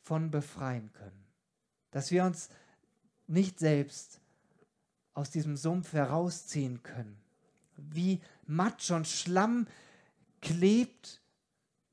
von 0.00 0.30
befreien 0.30 0.90
können. 0.94 1.22
Dass 1.90 2.10
wir 2.10 2.24
uns 2.24 2.48
nicht 3.26 3.58
selbst 3.58 4.20
aus 5.12 5.28
diesem 5.28 5.58
Sumpf 5.58 5.92
herausziehen 5.92 6.82
können. 6.82 7.20
Wie 7.76 8.22
Matsch 8.46 8.90
und 8.90 9.06
Schlamm 9.06 9.66
klebt 10.40 11.20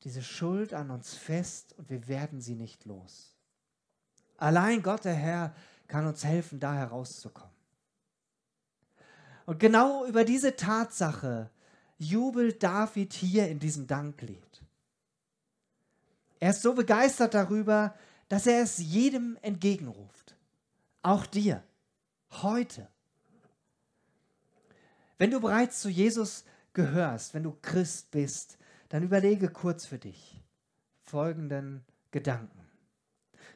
diese 0.03 0.23
Schuld 0.23 0.73
an 0.73 0.91
uns 0.91 1.13
fest 1.13 1.73
und 1.77 1.89
wir 1.89 2.07
werden 2.07 2.39
sie 2.39 2.55
nicht 2.55 2.85
los. 2.85 3.35
Allein 4.37 4.81
Gott, 4.81 5.03
der 5.03 5.15
Herr, 5.15 5.53
kann 5.87 6.05
uns 6.07 6.23
helfen, 6.23 6.59
da 6.59 6.73
herauszukommen. 6.73 7.53
Und 9.45 9.59
genau 9.59 10.05
über 10.05 10.25
diese 10.25 10.55
Tatsache 10.55 11.49
jubelt 11.97 12.63
David 12.63 13.13
hier 13.13 13.47
in 13.47 13.59
diesem 13.59 13.87
Danklied. 13.87 14.63
Er 16.39 16.49
ist 16.49 16.61
so 16.61 16.73
begeistert 16.73 17.33
darüber, 17.33 17.95
dass 18.27 18.47
er 18.47 18.61
es 18.61 18.77
jedem 18.77 19.37
entgegenruft. 19.41 20.35
Auch 21.01 21.25
dir. 21.25 21.63
Heute. 22.41 22.87
Wenn 25.17 25.31
du 25.31 25.39
bereits 25.39 25.81
zu 25.81 25.89
Jesus 25.89 26.43
gehörst, 26.73 27.33
wenn 27.33 27.43
du 27.43 27.55
Christ 27.61 28.11
bist, 28.11 28.57
dann 28.89 29.03
überlege 29.03 29.49
kurz 29.49 29.85
für 29.85 29.99
dich 29.99 30.41
folgenden 31.03 31.85
Gedanken. 32.11 32.59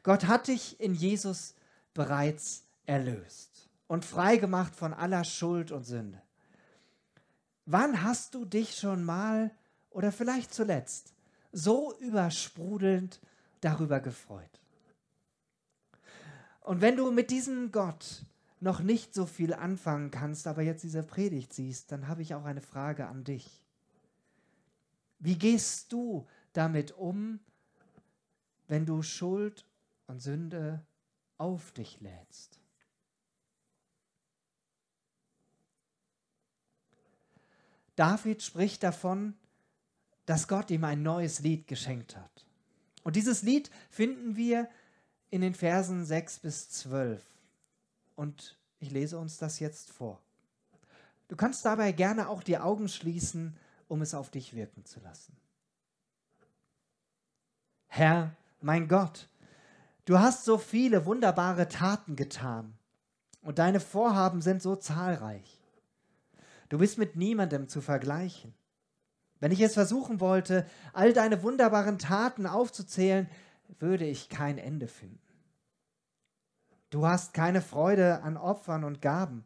Gott 0.02 0.26
hat 0.26 0.48
dich 0.48 0.80
in 0.80 0.94
Jesus 0.94 1.54
bereits 1.94 2.64
erlöst 2.86 3.68
und 3.86 4.04
freigemacht 4.04 4.74
von 4.74 4.92
aller 4.92 5.24
Schuld 5.24 5.72
und 5.72 5.84
Sünde. 5.84 6.22
Wann 7.66 8.02
hast 8.02 8.34
du 8.34 8.44
dich 8.44 8.76
schon 8.76 9.04
mal 9.04 9.50
oder 9.90 10.12
vielleicht 10.12 10.52
zuletzt 10.52 11.12
so 11.52 11.96
übersprudelnd 11.98 13.20
darüber 13.60 14.00
gefreut? 14.00 14.60
Und 16.60 16.80
wenn 16.80 16.96
du 16.96 17.10
mit 17.10 17.30
diesem 17.30 17.72
Gott 17.72 18.24
noch 18.60 18.80
nicht 18.80 19.14
so 19.14 19.26
viel 19.26 19.54
anfangen 19.54 20.10
kannst, 20.10 20.46
aber 20.46 20.62
jetzt 20.62 20.82
diese 20.82 21.02
Predigt 21.02 21.52
siehst, 21.52 21.90
dann 21.92 22.08
habe 22.08 22.22
ich 22.22 22.34
auch 22.34 22.44
eine 22.44 22.60
Frage 22.60 23.06
an 23.06 23.24
dich. 23.24 23.64
Wie 25.18 25.38
gehst 25.38 25.92
du 25.92 26.26
damit 26.52 26.92
um, 26.92 27.40
wenn 28.68 28.86
du 28.86 29.02
Schuld 29.02 29.64
und 30.06 30.20
Sünde 30.20 30.84
auf 31.40 31.72
dich 31.72 32.00
lädst? 32.00 32.60
David 37.96 38.42
spricht 38.42 38.82
davon, 38.82 39.34
dass 40.26 40.48
Gott 40.48 40.70
ihm 40.70 40.84
ein 40.84 41.02
neues 41.02 41.40
Lied 41.40 41.66
geschenkt 41.66 42.16
hat. 42.16 42.46
Und 43.02 43.16
dieses 43.16 43.42
Lied 43.42 43.70
finden 43.90 44.36
wir 44.36 44.68
in 45.30 45.40
den 45.40 45.54
Versen 45.54 46.04
6 46.04 46.38
bis 46.40 46.68
12. 46.70 47.22
Und 48.16 48.58
ich 48.78 48.90
lese 48.90 49.18
uns 49.18 49.38
das 49.38 49.58
jetzt 49.58 49.90
vor. 49.90 50.20
Du 51.28 51.36
kannst 51.36 51.64
dabei 51.64 51.92
gerne 51.92 52.28
auch 52.28 52.42
die 52.42 52.58
Augen 52.58 52.88
schließen, 52.88 53.56
um 53.88 54.02
es 54.02 54.14
auf 54.14 54.30
dich 54.30 54.54
wirken 54.54 54.84
zu 54.84 55.00
lassen. 55.00 55.36
Herr, 57.86 58.34
mein 58.60 58.88
Gott, 58.88 59.28
du 60.04 60.18
hast 60.18 60.44
so 60.44 60.58
viele 60.58 61.06
wunderbare 61.06 61.68
Taten 61.68 62.16
getan 62.16 62.74
und 63.42 63.58
deine 63.58 63.80
Vorhaben 63.80 64.42
sind 64.42 64.62
so 64.62 64.76
zahlreich. 64.76 65.60
Du 66.68 66.78
bist 66.78 66.98
mit 66.98 67.16
niemandem 67.16 67.68
zu 67.68 67.80
vergleichen. 67.80 68.54
Wenn 69.40 69.52
ich 69.52 69.60
es 69.60 69.74
versuchen 69.74 70.20
wollte, 70.20 70.66
all 70.92 71.12
deine 71.12 71.42
wunderbaren 71.42 71.98
Taten 71.98 72.46
aufzuzählen, 72.46 73.28
würde 73.78 74.04
ich 74.04 74.28
kein 74.28 74.58
Ende 74.58 74.86
finden. 74.86 75.18
Du 76.90 77.06
hast 77.06 77.34
keine 77.34 77.62
Freude 77.62 78.22
an 78.22 78.36
Opfern 78.36 78.84
und 78.84 79.00
Gaben, 79.00 79.44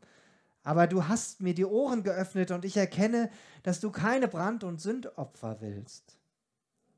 aber 0.63 0.87
du 0.87 1.09
hast 1.09 1.43
mir 1.43 1.55
die 1.55 1.67
Ohren 1.67 2.03
geöffnet 2.03 2.51
und 2.51 2.65
ich 2.65 2.77
erkenne, 2.77 3.31
dass 3.63 3.81
du 3.81 3.91
keine 3.91 4.29
Brand- 4.29 4.65
und 4.65 4.81
Sündopfer 4.81 5.61
willst. 5.61 6.17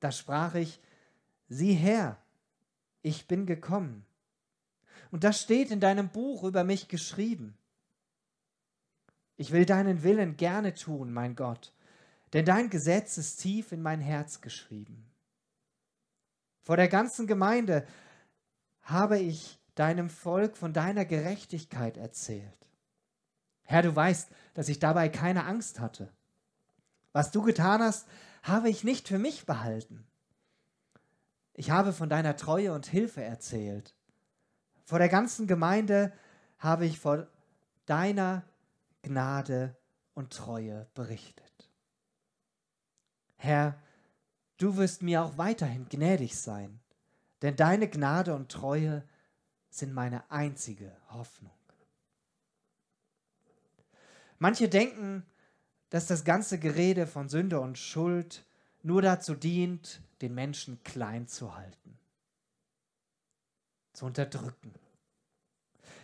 Da 0.00 0.12
sprach 0.12 0.54
ich, 0.54 0.80
sieh 1.48 1.74
her, 1.74 2.16
ich 3.06 3.28
bin 3.28 3.46
gekommen. 3.46 4.04
Und 5.12 5.22
das 5.22 5.40
steht 5.40 5.70
in 5.70 5.78
deinem 5.78 6.08
Buch 6.08 6.42
über 6.42 6.64
mich 6.64 6.88
geschrieben. 6.88 7.56
Ich 9.36 9.52
will 9.52 9.64
deinen 9.64 10.02
Willen 10.02 10.36
gerne 10.36 10.74
tun, 10.74 11.12
mein 11.12 11.36
Gott, 11.36 11.72
denn 12.32 12.44
dein 12.44 12.68
Gesetz 12.68 13.16
ist 13.16 13.36
tief 13.36 13.70
in 13.70 13.80
mein 13.80 14.00
Herz 14.00 14.40
geschrieben. 14.40 15.08
Vor 16.64 16.76
der 16.76 16.88
ganzen 16.88 17.28
Gemeinde 17.28 17.86
habe 18.80 19.20
ich 19.20 19.60
deinem 19.76 20.10
Volk 20.10 20.56
von 20.56 20.72
deiner 20.72 21.04
Gerechtigkeit 21.04 21.96
erzählt. 21.96 22.66
Herr, 23.62 23.82
du 23.82 23.94
weißt, 23.94 24.30
dass 24.54 24.68
ich 24.68 24.80
dabei 24.80 25.08
keine 25.10 25.44
Angst 25.44 25.78
hatte. 25.78 26.12
Was 27.12 27.30
du 27.30 27.42
getan 27.42 27.82
hast, 27.82 28.08
habe 28.42 28.68
ich 28.68 28.82
nicht 28.82 29.06
für 29.06 29.18
mich 29.18 29.46
behalten. 29.46 30.04
Ich 31.58 31.70
habe 31.70 31.94
von 31.94 32.10
deiner 32.10 32.36
Treue 32.36 32.74
und 32.74 32.86
Hilfe 32.86 33.24
erzählt. 33.24 33.94
Vor 34.84 34.98
der 34.98 35.08
ganzen 35.08 35.46
Gemeinde 35.46 36.12
habe 36.58 36.84
ich 36.84 37.00
von 37.00 37.26
deiner 37.86 38.44
Gnade 39.00 39.74
und 40.12 40.34
Treue 40.34 40.86
berichtet. 40.94 41.70
Herr, 43.36 43.80
du 44.58 44.76
wirst 44.76 45.02
mir 45.02 45.22
auch 45.22 45.38
weiterhin 45.38 45.88
gnädig 45.88 46.38
sein, 46.38 46.78
denn 47.40 47.56
deine 47.56 47.88
Gnade 47.88 48.34
und 48.34 48.52
Treue 48.52 49.02
sind 49.70 49.94
meine 49.94 50.30
einzige 50.30 50.94
Hoffnung. 51.08 51.52
Manche 54.38 54.68
denken, 54.68 55.24
dass 55.88 56.06
das 56.06 56.24
ganze 56.24 56.58
Gerede 56.58 57.06
von 57.06 57.30
Sünde 57.30 57.60
und 57.60 57.78
Schuld 57.78 58.44
nur 58.86 59.02
dazu 59.02 59.34
dient, 59.34 60.00
den 60.22 60.34
Menschen 60.34 60.82
klein 60.84 61.26
zu 61.26 61.56
halten, 61.56 61.98
zu 63.92 64.06
unterdrücken. 64.06 64.72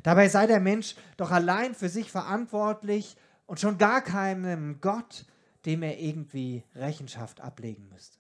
Dabei 0.03 0.29
sei 0.29 0.49
der 0.49 0.59
Mensch 0.59 0.97
doch 1.17 1.31
allein 1.31 1.77
für 1.77 1.89
sich 1.89 2.11
verantwortlich 2.11 3.17
und 3.47 3.61
schon 3.61 3.79
gar 3.79 4.03
keinem 4.03 4.81
Gott, 4.81 5.27
dem 5.65 5.83
er 5.83 6.01
irgendwie 6.01 6.65
Rechenschaft 6.75 7.41
ablegen 7.41 7.89
müsste. 7.89 8.19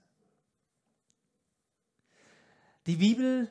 Die 2.86 2.96
Bibel 2.96 3.48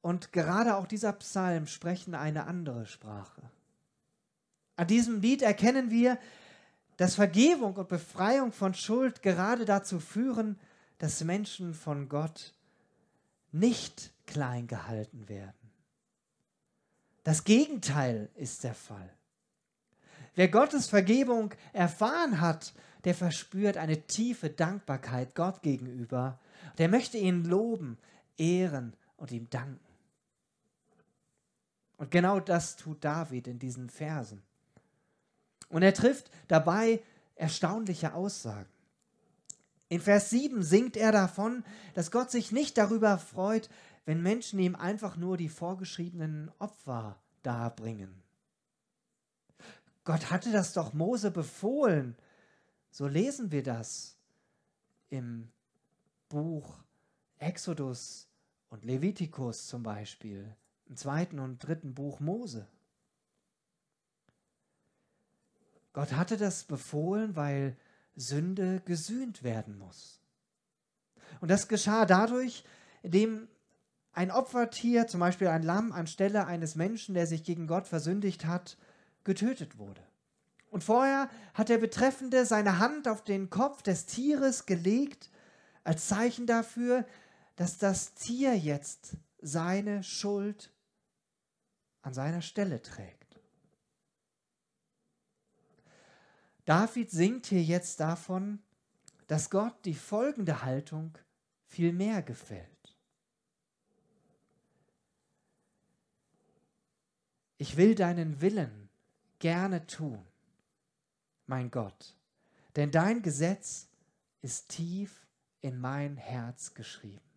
und 0.00 0.32
gerade 0.32 0.76
auch 0.76 0.86
dieser 0.86 1.12
Psalm 1.14 1.66
sprechen 1.66 2.14
eine 2.14 2.46
andere 2.46 2.86
Sprache. 2.86 3.42
An 4.76 4.86
diesem 4.86 5.20
Lied 5.20 5.42
erkennen 5.42 5.90
wir, 5.90 6.18
dass 7.00 7.14
Vergebung 7.14 7.76
und 7.76 7.88
Befreiung 7.88 8.52
von 8.52 8.74
Schuld 8.74 9.22
gerade 9.22 9.64
dazu 9.64 10.00
führen, 10.00 10.60
dass 10.98 11.24
Menschen 11.24 11.72
von 11.72 12.10
Gott 12.10 12.52
nicht 13.52 14.12
klein 14.26 14.66
gehalten 14.66 15.26
werden. 15.26 15.72
Das 17.22 17.44
Gegenteil 17.44 18.28
ist 18.34 18.64
der 18.64 18.74
Fall. 18.74 19.10
Wer 20.34 20.48
Gottes 20.48 20.90
Vergebung 20.90 21.54
erfahren 21.72 22.38
hat, 22.38 22.74
der 23.04 23.14
verspürt 23.14 23.78
eine 23.78 24.02
tiefe 24.06 24.50
Dankbarkeit 24.50 25.34
Gott 25.34 25.62
gegenüber. 25.62 26.38
Der 26.76 26.90
möchte 26.90 27.16
ihn 27.16 27.46
loben, 27.46 27.96
ehren 28.36 28.94
und 29.16 29.32
ihm 29.32 29.48
danken. 29.48 29.80
Und 31.96 32.10
genau 32.10 32.40
das 32.40 32.76
tut 32.76 33.02
David 33.02 33.46
in 33.46 33.58
diesen 33.58 33.88
Versen. 33.88 34.42
Und 35.70 35.82
er 35.82 35.94
trifft 35.94 36.30
dabei 36.48 37.02
erstaunliche 37.36 38.12
Aussagen. 38.12 38.68
In 39.88 40.00
Vers 40.00 40.30
7 40.30 40.62
singt 40.62 40.96
er 40.96 41.10
davon, 41.10 41.64
dass 41.94 42.10
Gott 42.10 42.30
sich 42.30 42.52
nicht 42.52 42.76
darüber 42.76 43.18
freut, 43.18 43.70
wenn 44.04 44.22
Menschen 44.22 44.58
ihm 44.58 44.76
einfach 44.76 45.16
nur 45.16 45.36
die 45.36 45.48
vorgeschriebenen 45.48 46.50
Opfer 46.58 47.18
darbringen. 47.42 48.22
Gott 50.04 50.30
hatte 50.30 50.52
das 50.52 50.72
doch 50.72 50.92
Mose 50.92 51.30
befohlen. 51.30 52.16
So 52.90 53.06
lesen 53.06 53.50
wir 53.50 53.62
das 53.62 54.16
im 55.08 55.50
Buch 56.28 56.82
Exodus 57.38 58.28
und 58.68 58.84
Levitikus 58.84 59.66
zum 59.66 59.82
Beispiel 59.82 60.56
im 60.86 60.96
zweiten 60.96 61.38
und 61.38 61.58
dritten 61.58 61.94
Buch 61.94 62.20
Mose. 62.20 62.66
Gott 66.00 66.12
hatte 66.14 66.38
das 66.38 66.64
befohlen, 66.64 67.36
weil 67.36 67.76
Sünde 68.16 68.80
gesühnt 68.86 69.42
werden 69.42 69.76
muss. 69.76 70.22
Und 71.42 71.50
das 71.50 71.68
geschah 71.68 72.06
dadurch, 72.06 72.64
indem 73.02 73.48
ein 74.14 74.30
Opfertier, 74.30 75.08
zum 75.08 75.20
Beispiel 75.20 75.48
ein 75.48 75.62
Lamm, 75.62 75.92
anstelle 75.92 76.46
eines 76.46 76.74
Menschen, 76.74 77.14
der 77.14 77.26
sich 77.26 77.44
gegen 77.44 77.66
Gott 77.66 77.86
versündigt 77.86 78.46
hat, 78.46 78.78
getötet 79.24 79.76
wurde. 79.76 80.00
Und 80.70 80.84
vorher 80.84 81.28
hat 81.52 81.68
der 81.68 81.76
Betreffende 81.76 82.46
seine 82.46 82.78
Hand 82.78 83.06
auf 83.06 83.22
den 83.22 83.50
Kopf 83.50 83.82
des 83.82 84.06
Tieres 84.06 84.64
gelegt, 84.64 85.28
als 85.84 86.08
Zeichen 86.08 86.46
dafür, 86.46 87.04
dass 87.56 87.76
das 87.76 88.14
Tier 88.14 88.56
jetzt 88.56 89.18
seine 89.42 90.02
Schuld 90.02 90.72
an 92.00 92.14
seiner 92.14 92.40
Stelle 92.40 92.80
trägt. 92.80 93.19
David 96.70 97.10
singt 97.10 97.46
hier 97.46 97.64
jetzt 97.64 97.98
davon, 97.98 98.60
dass 99.26 99.50
Gott 99.50 99.84
die 99.84 99.94
folgende 99.94 100.62
Haltung 100.62 101.18
viel 101.66 101.92
mehr 101.92 102.22
gefällt. 102.22 102.96
Ich 107.58 107.76
will 107.76 107.96
deinen 107.96 108.40
Willen 108.40 108.88
gerne 109.40 109.84
tun, 109.88 110.24
mein 111.48 111.72
Gott, 111.72 112.16
denn 112.76 112.92
dein 112.92 113.22
Gesetz 113.22 113.88
ist 114.40 114.68
tief 114.68 115.26
in 115.62 115.76
mein 115.76 116.16
Herz 116.16 116.74
geschrieben. 116.74 117.28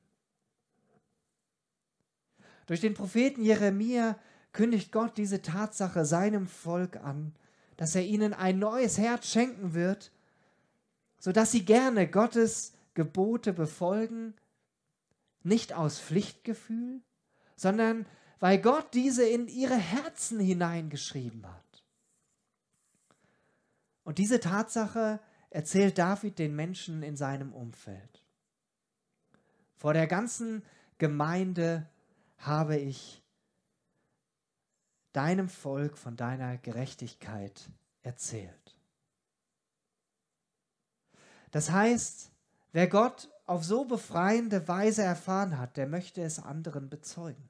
Durch 2.67 2.81
den 2.81 2.93
Propheten 2.93 3.41
Jeremia 3.41 4.15
kündigt 4.51 4.91
Gott 4.91 5.17
diese 5.17 5.41
Tatsache 5.41 6.05
seinem 6.05 6.45
Volk 6.45 6.97
an, 6.97 7.33
dass 7.77 7.95
er 7.95 8.03
ihnen 8.03 8.33
ein 8.33 8.59
neues 8.59 8.97
Herz 8.97 9.27
schenken 9.27 9.73
wird, 9.73 10.11
sodass 11.19 11.51
sie 11.51 11.65
gerne 11.65 12.07
Gottes 12.09 12.73
Gebote 12.93 13.53
befolgen, 13.53 14.33
nicht 15.43 15.73
aus 15.73 15.99
Pflichtgefühl, 15.99 17.01
sondern 17.55 18.05
weil 18.39 18.59
Gott 18.59 18.93
diese 18.93 19.25
in 19.25 19.47
ihre 19.47 19.77
Herzen 19.77 20.39
hineingeschrieben 20.39 21.45
hat. 21.47 21.83
Und 24.03 24.17
diese 24.17 24.39
Tatsache 24.39 25.19
erzählt 25.49 25.97
David 25.97 26.39
den 26.39 26.55
Menschen 26.55 27.03
in 27.03 27.15
seinem 27.15 27.53
Umfeld. 27.53 28.23
Vor 29.77 29.93
der 29.93 30.07
ganzen 30.07 30.63
Gemeinde 30.97 31.87
habe 32.37 32.77
ich 32.77 33.22
deinem 35.13 35.47
Volk 35.47 35.97
von 35.97 36.15
deiner 36.15 36.57
Gerechtigkeit 36.57 37.69
erzählt. 38.01 38.75
Das 41.51 41.71
heißt, 41.71 42.31
wer 42.71 42.87
Gott 42.87 43.29
auf 43.45 43.63
so 43.63 43.85
befreiende 43.85 44.67
Weise 44.67 45.03
erfahren 45.03 45.57
hat, 45.59 45.77
der 45.77 45.87
möchte 45.87 46.21
es 46.21 46.39
anderen 46.39 46.89
bezeugen. 46.89 47.49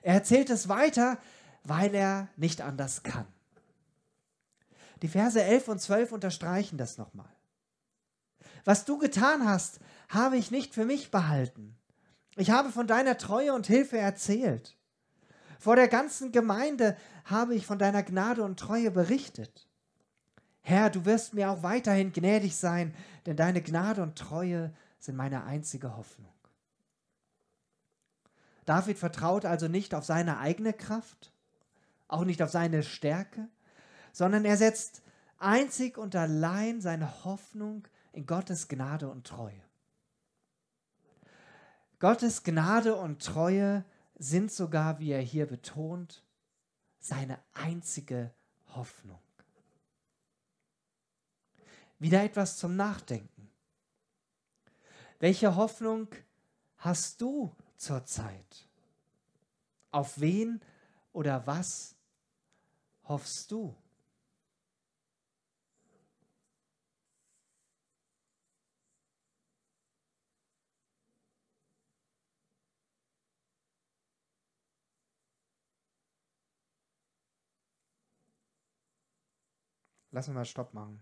Er 0.00 0.14
erzählt 0.14 0.50
es 0.50 0.68
weiter, 0.68 1.18
weil 1.64 1.94
er 1.94 2.28
nicht 2.36 2.62
anders 2.62 3.02
kann. 3.02 3.26
Die 5.02 5.08
Verse 5.08 5.40
11 5.40 5.68
und 5.68 5.80
12 5.80 6.12
unterstreichen 6.12 6.78
das 6.78 6.96
nochmal. 6.96 7.28
Was 8.64 8.84
du 8.84 8.98
getan 8.98 9.46
hast, 9.46 9.80
habe 10.08 10.36
ich 10.36 10.50
nicht 10.50 10.74
für 10.74 10.84
mich 10.84 11.10
behalten. 11.10 11.76
Ich 12.36 12.50
habe 12.50 12.70
von 12.70 12.86
deiner 12.86 13.18
Treue 13.18 13.52
und 13.52 13.66
Hilfe 13.66 13.98
erzählt. 13.98 14.76
Vor 15.62 15.76
der 15.76 15.86
ganzen 15.86 16.32
Gemeinde 16.32 16.96
habe 17.24 17.54
ich 17.54 17.66
von 17.66 17.78
deiner 17.78 18.02
Gnade 18.02 18.42
und 18.42 18.58
Treue 18.58 18.90
berichtet. 18.90 19.68
Herr, 20.60 20.90
du 20.90 21.04
wirst 21.04 21.34
mir 21.34 21.52
auch 21.52 21.62
weiterhin 21.62 22.12
gnädig 22.12 22.56
sein, 22.56 22.92
denn 23.26 23.36
deine 23.36 23.62
Gnade 23.62 24.02
und 24.02 24.18
Treue 24.18 24.74
sind 24.98 25.14
meine 25.14 25.44
einzige 25.44 25.96
Hoffnung. 25.96 26.34
David 28.64 28.98
vertraut 28.98 29.44
also 29.44 29.68
nicht 29.68 29.94
auf 29.94 30.04
seine 30.04 30.38
eigene 30.38 30.72
Kraft, 30.72 31.32
auch 32.08 32.24
nicht 32.24 32.42
auf 32.42 32.50
seine 32.50 32.82
Stärke, 32.82 33.46
sondern 34.12 34.44
er 34.44 34.56
setzt 34.56 35.00
einzig 35.38 35.96
und 35.96 36.16
allein 36.16 36.80
seine 36.80 37.24
Hoffnung 37.24 37.86
in 38.10 38.26
Gottes 38.26 38.66
Gnade 38.66 39.08
und 39.08 39.28
Treue. 39.28 39.62
Gottes 42.00 42.42
Gnade 42.42 42.96
und 42.96 43.24
Treue 43.24 43.84
sind 44.22 44.52
sogar, 44.52 45.00
wie 45.00 45.10
er 45.10 45.20
hier 45.20 45.46
betont, 45.46 46.22
seine 47.00 47.42
einzige 47.54 48.32
Hoffnung. 48.68 49.18
Wieder 51.98 52.22
etwas 52.22 52.56
zum 52.56 52.76
Nachdenken. 52.76 53.50
Welche 55.18 55.56
Hoffnung 55.56 56.08
hast 56.78 57.20
du 57.20 57.52
zurzeit? 57.76 58.68
Auf 59.90 60.20
wen 60.20 60.60
oder 61.12 61.44
was 61.46 61.96
hoffst 63.04 63.50
du? 63.50 63.74
Lass 80.12 80.28
uns 80.28 80.34
mal 80.34 80.44
Stopp 80.44 80.74
machen. 80.74 81.00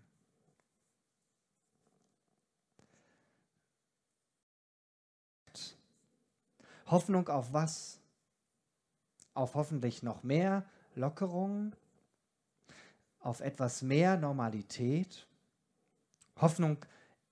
Hoffnung 6.87 7.29
auf 7.29 7.53
was? 7.53 8.01
Auf 9.35 9.55
hoffentlich 9.55 10.03
noch 10.03 10.23
mehr 10.23 10.65
Lockerung? 10.95 11.75
Auf 13.19 13.41
etwas 13.41 13.83
mehr 13.83 14.17
Normalität? 14.17 15.27
Hoffnung 16.41 16.79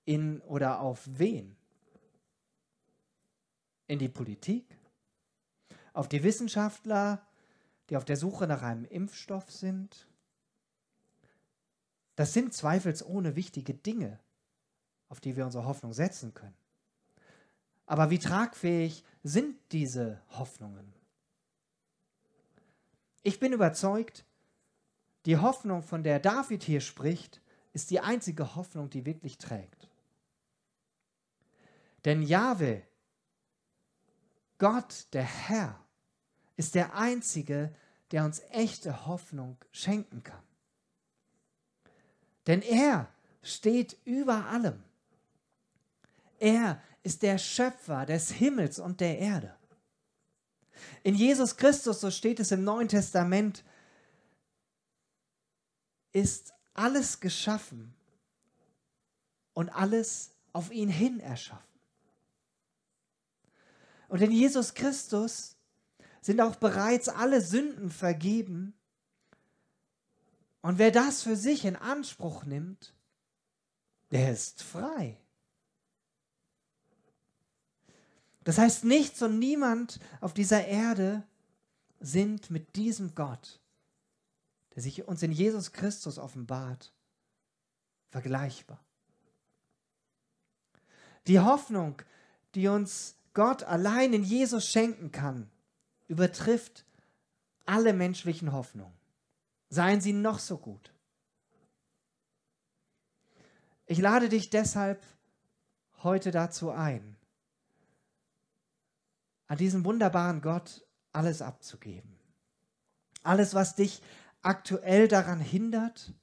in 0.05 0.41
oder 0.41 0.81
auf 0.81 1.03
wen? 1.05 1.55
In 3.87 3.99
die 3.99 4.09
Politik? 4.09 4.65
Auf 5.93 6.09
die 6.09 6.23
Wissenschaftler, 6.23 7.25
die 7.89 7.95
auf 7.97 8.05
der 8.05 8.17
Suche 8.17 8.47
nach 8.47 8.61
einem 8.61 8.85
Impfstoff 8.85 9.49
sind? 9.49 10.08
Das 12.19 12.33
sind 12.33 12.53
zweifelsohne 12.53 13.37
wichtige 13.37 13.73
Dinge, 13.73 14.19
auf 15.07 15.21
die 15.21 15.37
wir 15.37 15.45
unsere 15.45 15.63
Hoffnung 15.63 15.93
setzen 15.93 16.33
können. 16.33 16.57
Aber 17.85 18.09
wie 18.09 18.19
tragfähig 18.19 19.05
sind 19.23 19.55
diese 19.71 20.21
Hoffnungen? 20.31 20.91
Ich 23.23 23.39
bin 23.39 23.53
überzeugt, 23.53 24.25
die 25.25 25.37
Hoffnung, 25.37 25.81
von 25.81 26.03
der 26.03 26.19
David 26.19 26.61
hier 26.61 26.81
spricht, 26.81 27.39
ist 27.71 27.89
die 27.89 28.01
einzige 28.01 28.53
Hoffnung, 28.53 28.89
die 28.89 29.05
wirklich 29.05 29.37
trägt. 29.37 29.87
Denn 32.03 32.21
Jahwe, 32.21 32.83
Gott, 34.57 35.07
der 35.13 35.23
Herr, 35.23 35.79
ist 36.57 36.75
der 36.75 36.95
Einzige, 36.95 37.73
der 38.11 38.25
uns 38.25 38.41
echte 38.49 39.05
Hoffnung 39.05 39.55
schenken 39.71 40.21
kann. 40.21 40.48
Denn 42.49 42.63
er 42.63 43.07
steht 43.43 43.95
über 44.05 44.47
allem. 44.47 44.83
Er 46.39 46.81
ist 47.03 47.21
der 47.21 47.37
Schöpfer 47.37 48.07
des 48.07 48.31
Himmels 48.31 48.79
und 48.79 49.01
der 49.01 49.19
Erde. 49.19 49.55
In 51.03 51.13
Jesus 51.13 51.57
Christus, 51.57 52.01
so 52.01 52.09
steht 52.09 52.39
es 52.39 52.51
im 52.51 52.63
Neuen 52.63 52.87
Testament, 52.87 53.63
ist 56.11 56.51
alles 56.73 57.19
geschaffen 57.19 57.93
und 59.53 59.69
alles 59.69 60.31
auf 60.51 60.71
ihn 60.71 60.89
hin 60.89 61.19
erschaffen. 61.19 61.79
Und 64.07 64.23
in 64.23 64.31
Jesus 64.31 64.73
Christus 64.73 65.55
sind 66.19 66.41
auch 66.41 66.55
bereits 66.55 67.09
alle 67.09 67.41
Sünden 67.41 67.91
vergeben 67.91 68.73
und 70.61 70.77
wer 70.77 70.91
das 70.91 71.23
für 71.23 71.35
sich 71.35 71.65
in 71.65 71.75
Anspruch 71.75 72.45
nimmt, 72.45 72.93
der 74.11 74.31
ist 74.31 74.63
frei. 74.63 75.17
Das 78.43 78.57
heißt, 78.57 78.83
nichts 78.83 79.21
und 79.21 79.37
niemand 79.37 79.99
auf 80.21 80.33
dieser 80.33 80.65
Erde 80.65 81.23
sind 81.99 82.49
mit 82.49 82.75
diesem 82.75 83.13
Gott, 83.13 83.59
der 84.73 84.81
sich 84.81 85.07
uns 85.07 85.21
in 85.21 85.31
Jesus 85.31 85.71
Christus 85.71 86.17
offenbart, 86.17 86.93
vergleichbar. 88.09 88.83
Die 91.27 91.39
Hoffnung, 91.39 92.01
die 92.55 92.67
uns 92.67 93.15
Gott 93.33 93.63
allein 93.63 94.13
in 94.13 94.23
Jesus 94.23 94.67
schenken 94.67 95.11
kann, 95.11 95.49
übertrifft 96.07 96.85
alle 97.65 97.93
menschlichen 97.93 98.51
Hoffnungen. 98.51 98.98
Seien 99.69 100.01
sie 100.01 100.13
noch 100.13 100.39
so 100.39 100.57
gut. 100.57 100.93
Ich 103.85 103.99
lade 103.99 104.29
dich 104.29 104.49
deshalb 104.49 105.05
heute 106.03 106.31
dazu 106.31 106.71
ein, 106.71 107.17
an 109.47 109.57
diesen 109.57 109.83
wunderbaren 109.83 110.41
Gott 110.41 110.85
alles 111.11 111.41
abzugeben. 111.41 112.19
Alles, 113.23 113.53
was 113.53 113.75
dich 113.75 114.01
aktuell 114.41 115.07
daran 115.07 115.39
hindert, 115.39 116.13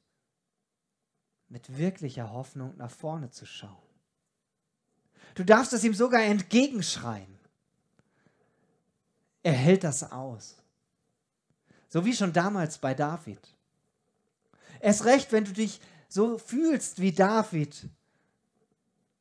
mit 1.49 1.77
wirklicher 1.77 2.33
Hoffnung 2.33 2.77
nach 2.77 2.91
vorne 2.91 3.31
zu 3.31 3.47
schauen. 3.47 3.77
Du 5.35 5.45
darfst 5.45 5.73
es 5.73 5.85
ihm 5.85 5.95
sogar 5.95 6.23
entgegenschreien. 6.23 7.39
Er 9.43 9.53
hält 9.53 9.85
das 9.85 10.11
aus. 10.11 10.57
So 11.88 12.05
wie 12.05 12.14
schon 12.14 12.33
damals 12.33 12.79
bei 12.79 12.94
David. 12.94 13.40
Erst 14.81 15.05
recht, 15.05 15.33
wenn 15.33 15.44
du 15.44 15.53
dich 15.53 15.81
so 16.09 16.38
fühlst 16.38 17.01
wie 17.01 17.12
David 17.12 17.88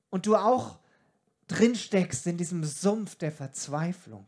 und 0.10 0.26
du 0.26 0.36
auch 0.36 0.80
drin 1.48 1.76
steckst 1.76 2.26
in 2.28 2.38
diesem 2.38 2.64
Sumpf 2.64 3.16
der 3.16 3.32
Verzweiflung. 3.32 4.28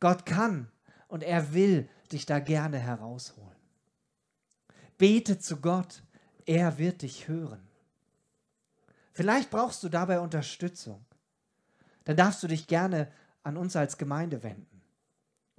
Gott 0.00 0.26
kann 0.26 0.70
und 1.08 1.22
er 1.22 1.52
will 1.52 1.88
dich 2.10 2.26
da 2.26 2.38
gerne 2.38 2.78
herausholen. 2.78 3.50
Bete 4.98 5.38
zu 5.38 5.58
Gott, 5.58 6.02
er 6.46 6.78
wird 6.78 7.02
dich 7.02 7.28
hören. 7.28 7.66
Vielleicht 9.12 9.50
brauchst 9.50 9.82
du 9.82 9.88
dabei 9.88 10.20
Unterstützung. 10.20 11.04
Dann 12.04 12.16
darfst 12.16 12.42
du 12.42 12.48
dich 12.48 12.66
gerne 12.66 13.10
an 13.42 13.56
uns 13.56 13.76
als 13.76 13.98
Gemeinde 13.98 14.42
wenden. 14.42 14.69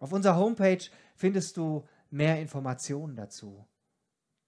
Auf 0.01 0.13
unserer 0.13 0.35
Homepage 0.35 0.83
findest 1.15 1.57
du 1.57 1.87
mehr 2.09 2.41
Informationen 2.41 3.15
dazu. 3.15 3.67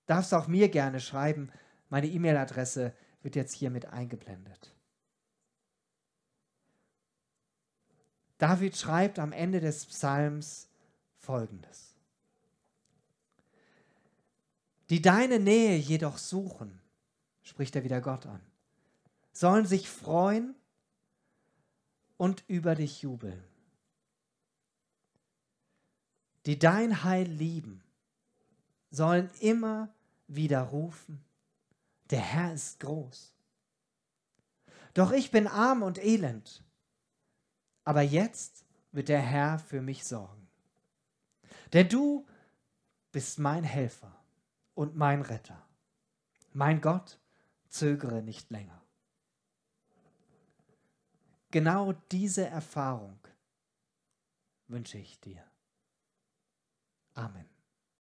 Darfst 0.07 0.33
auch 0.33 0.47
mir 0.47 0.67
gerne 0.67 0.99
schreiben. 0.99 1.51
Meine 1.89 2.07
E-Mail-Adresse 2.07 2.91
wird 3.21 3.35
jetzt 3.35 3.53
hier 3.53 3.69
mit 3.69 3.85
eingeblendet. 3.85 4.75
David 8.39 8.75
schreibt 8.75 9.19
am 9.19 9.31
Ende 9.31 9.59
des 9.59 9.85
Psalms 9.85 10.69
folgendes. 11.19 11.93
Die 14.89 15.03
deine 15.03 15.39
Nähe 15.39 15.77
jedoch 15.77 16.17
suchen, 16.17 16.81
spricht 17.43 17.75
er 17.75 17.83
wieder 17.83 18.01
Gott 18.01 18.25
an, 18.25 18.41
sollen 19.31 19.67
sich 19.67 19.87
freuen 19.87 20.55
und 22.17 22.43
über 22.47 22.73
dich 22.73 23.03
jubeln. 23.03 23.52
Die 26.45 26.59
dein 26.59 27.03
Heil 27.03 27.27
lieben, 27.27 27.81
sollen 28.91 29.29
immer 29.39 29.93
wieder 30.27 30.61
rufen, 30.61 31.23
der 32.09 32.19
Herr 32.19 32.53
ist 32.53 32.79
groß. 32.79 33.33
Doch 34.93 35.11
ich 35.11 35.31
bin 35.31 35.47
arm 35.47 35.81
und 35.81 35.97
elend, 36.03 36.63
aber 37.83 38.01
jetzt 38.01 38.65
wird 38.91 39.09
der 39.09 39.21
Herr 39.21 39.57
für 39.57 39.81
mich 39.81 40.05
sorgen. 40.05 40.47
Denn 41.71 41.89
du 41.89 42.25
bist 43.11 43.39
mein 43.39 43.63
Helfer 43.63 44.15
und 44.75 44.95
mein 44.95 45.21
Retter. 45.21 45.65
Mein 46.51 46.81
Gott, 46.81 47.19
zögere 47.69 48.21
nicht 48.21 48.51
länger. 48.51 48.79
Genau 51.49 51.93
diese 52.11 52.45
Erfahrung 52.45 53.19
wünsche 54.67 54.97
ich 54.97 55.19
dir. 55.19 55.43
Amen. 57.17 57.52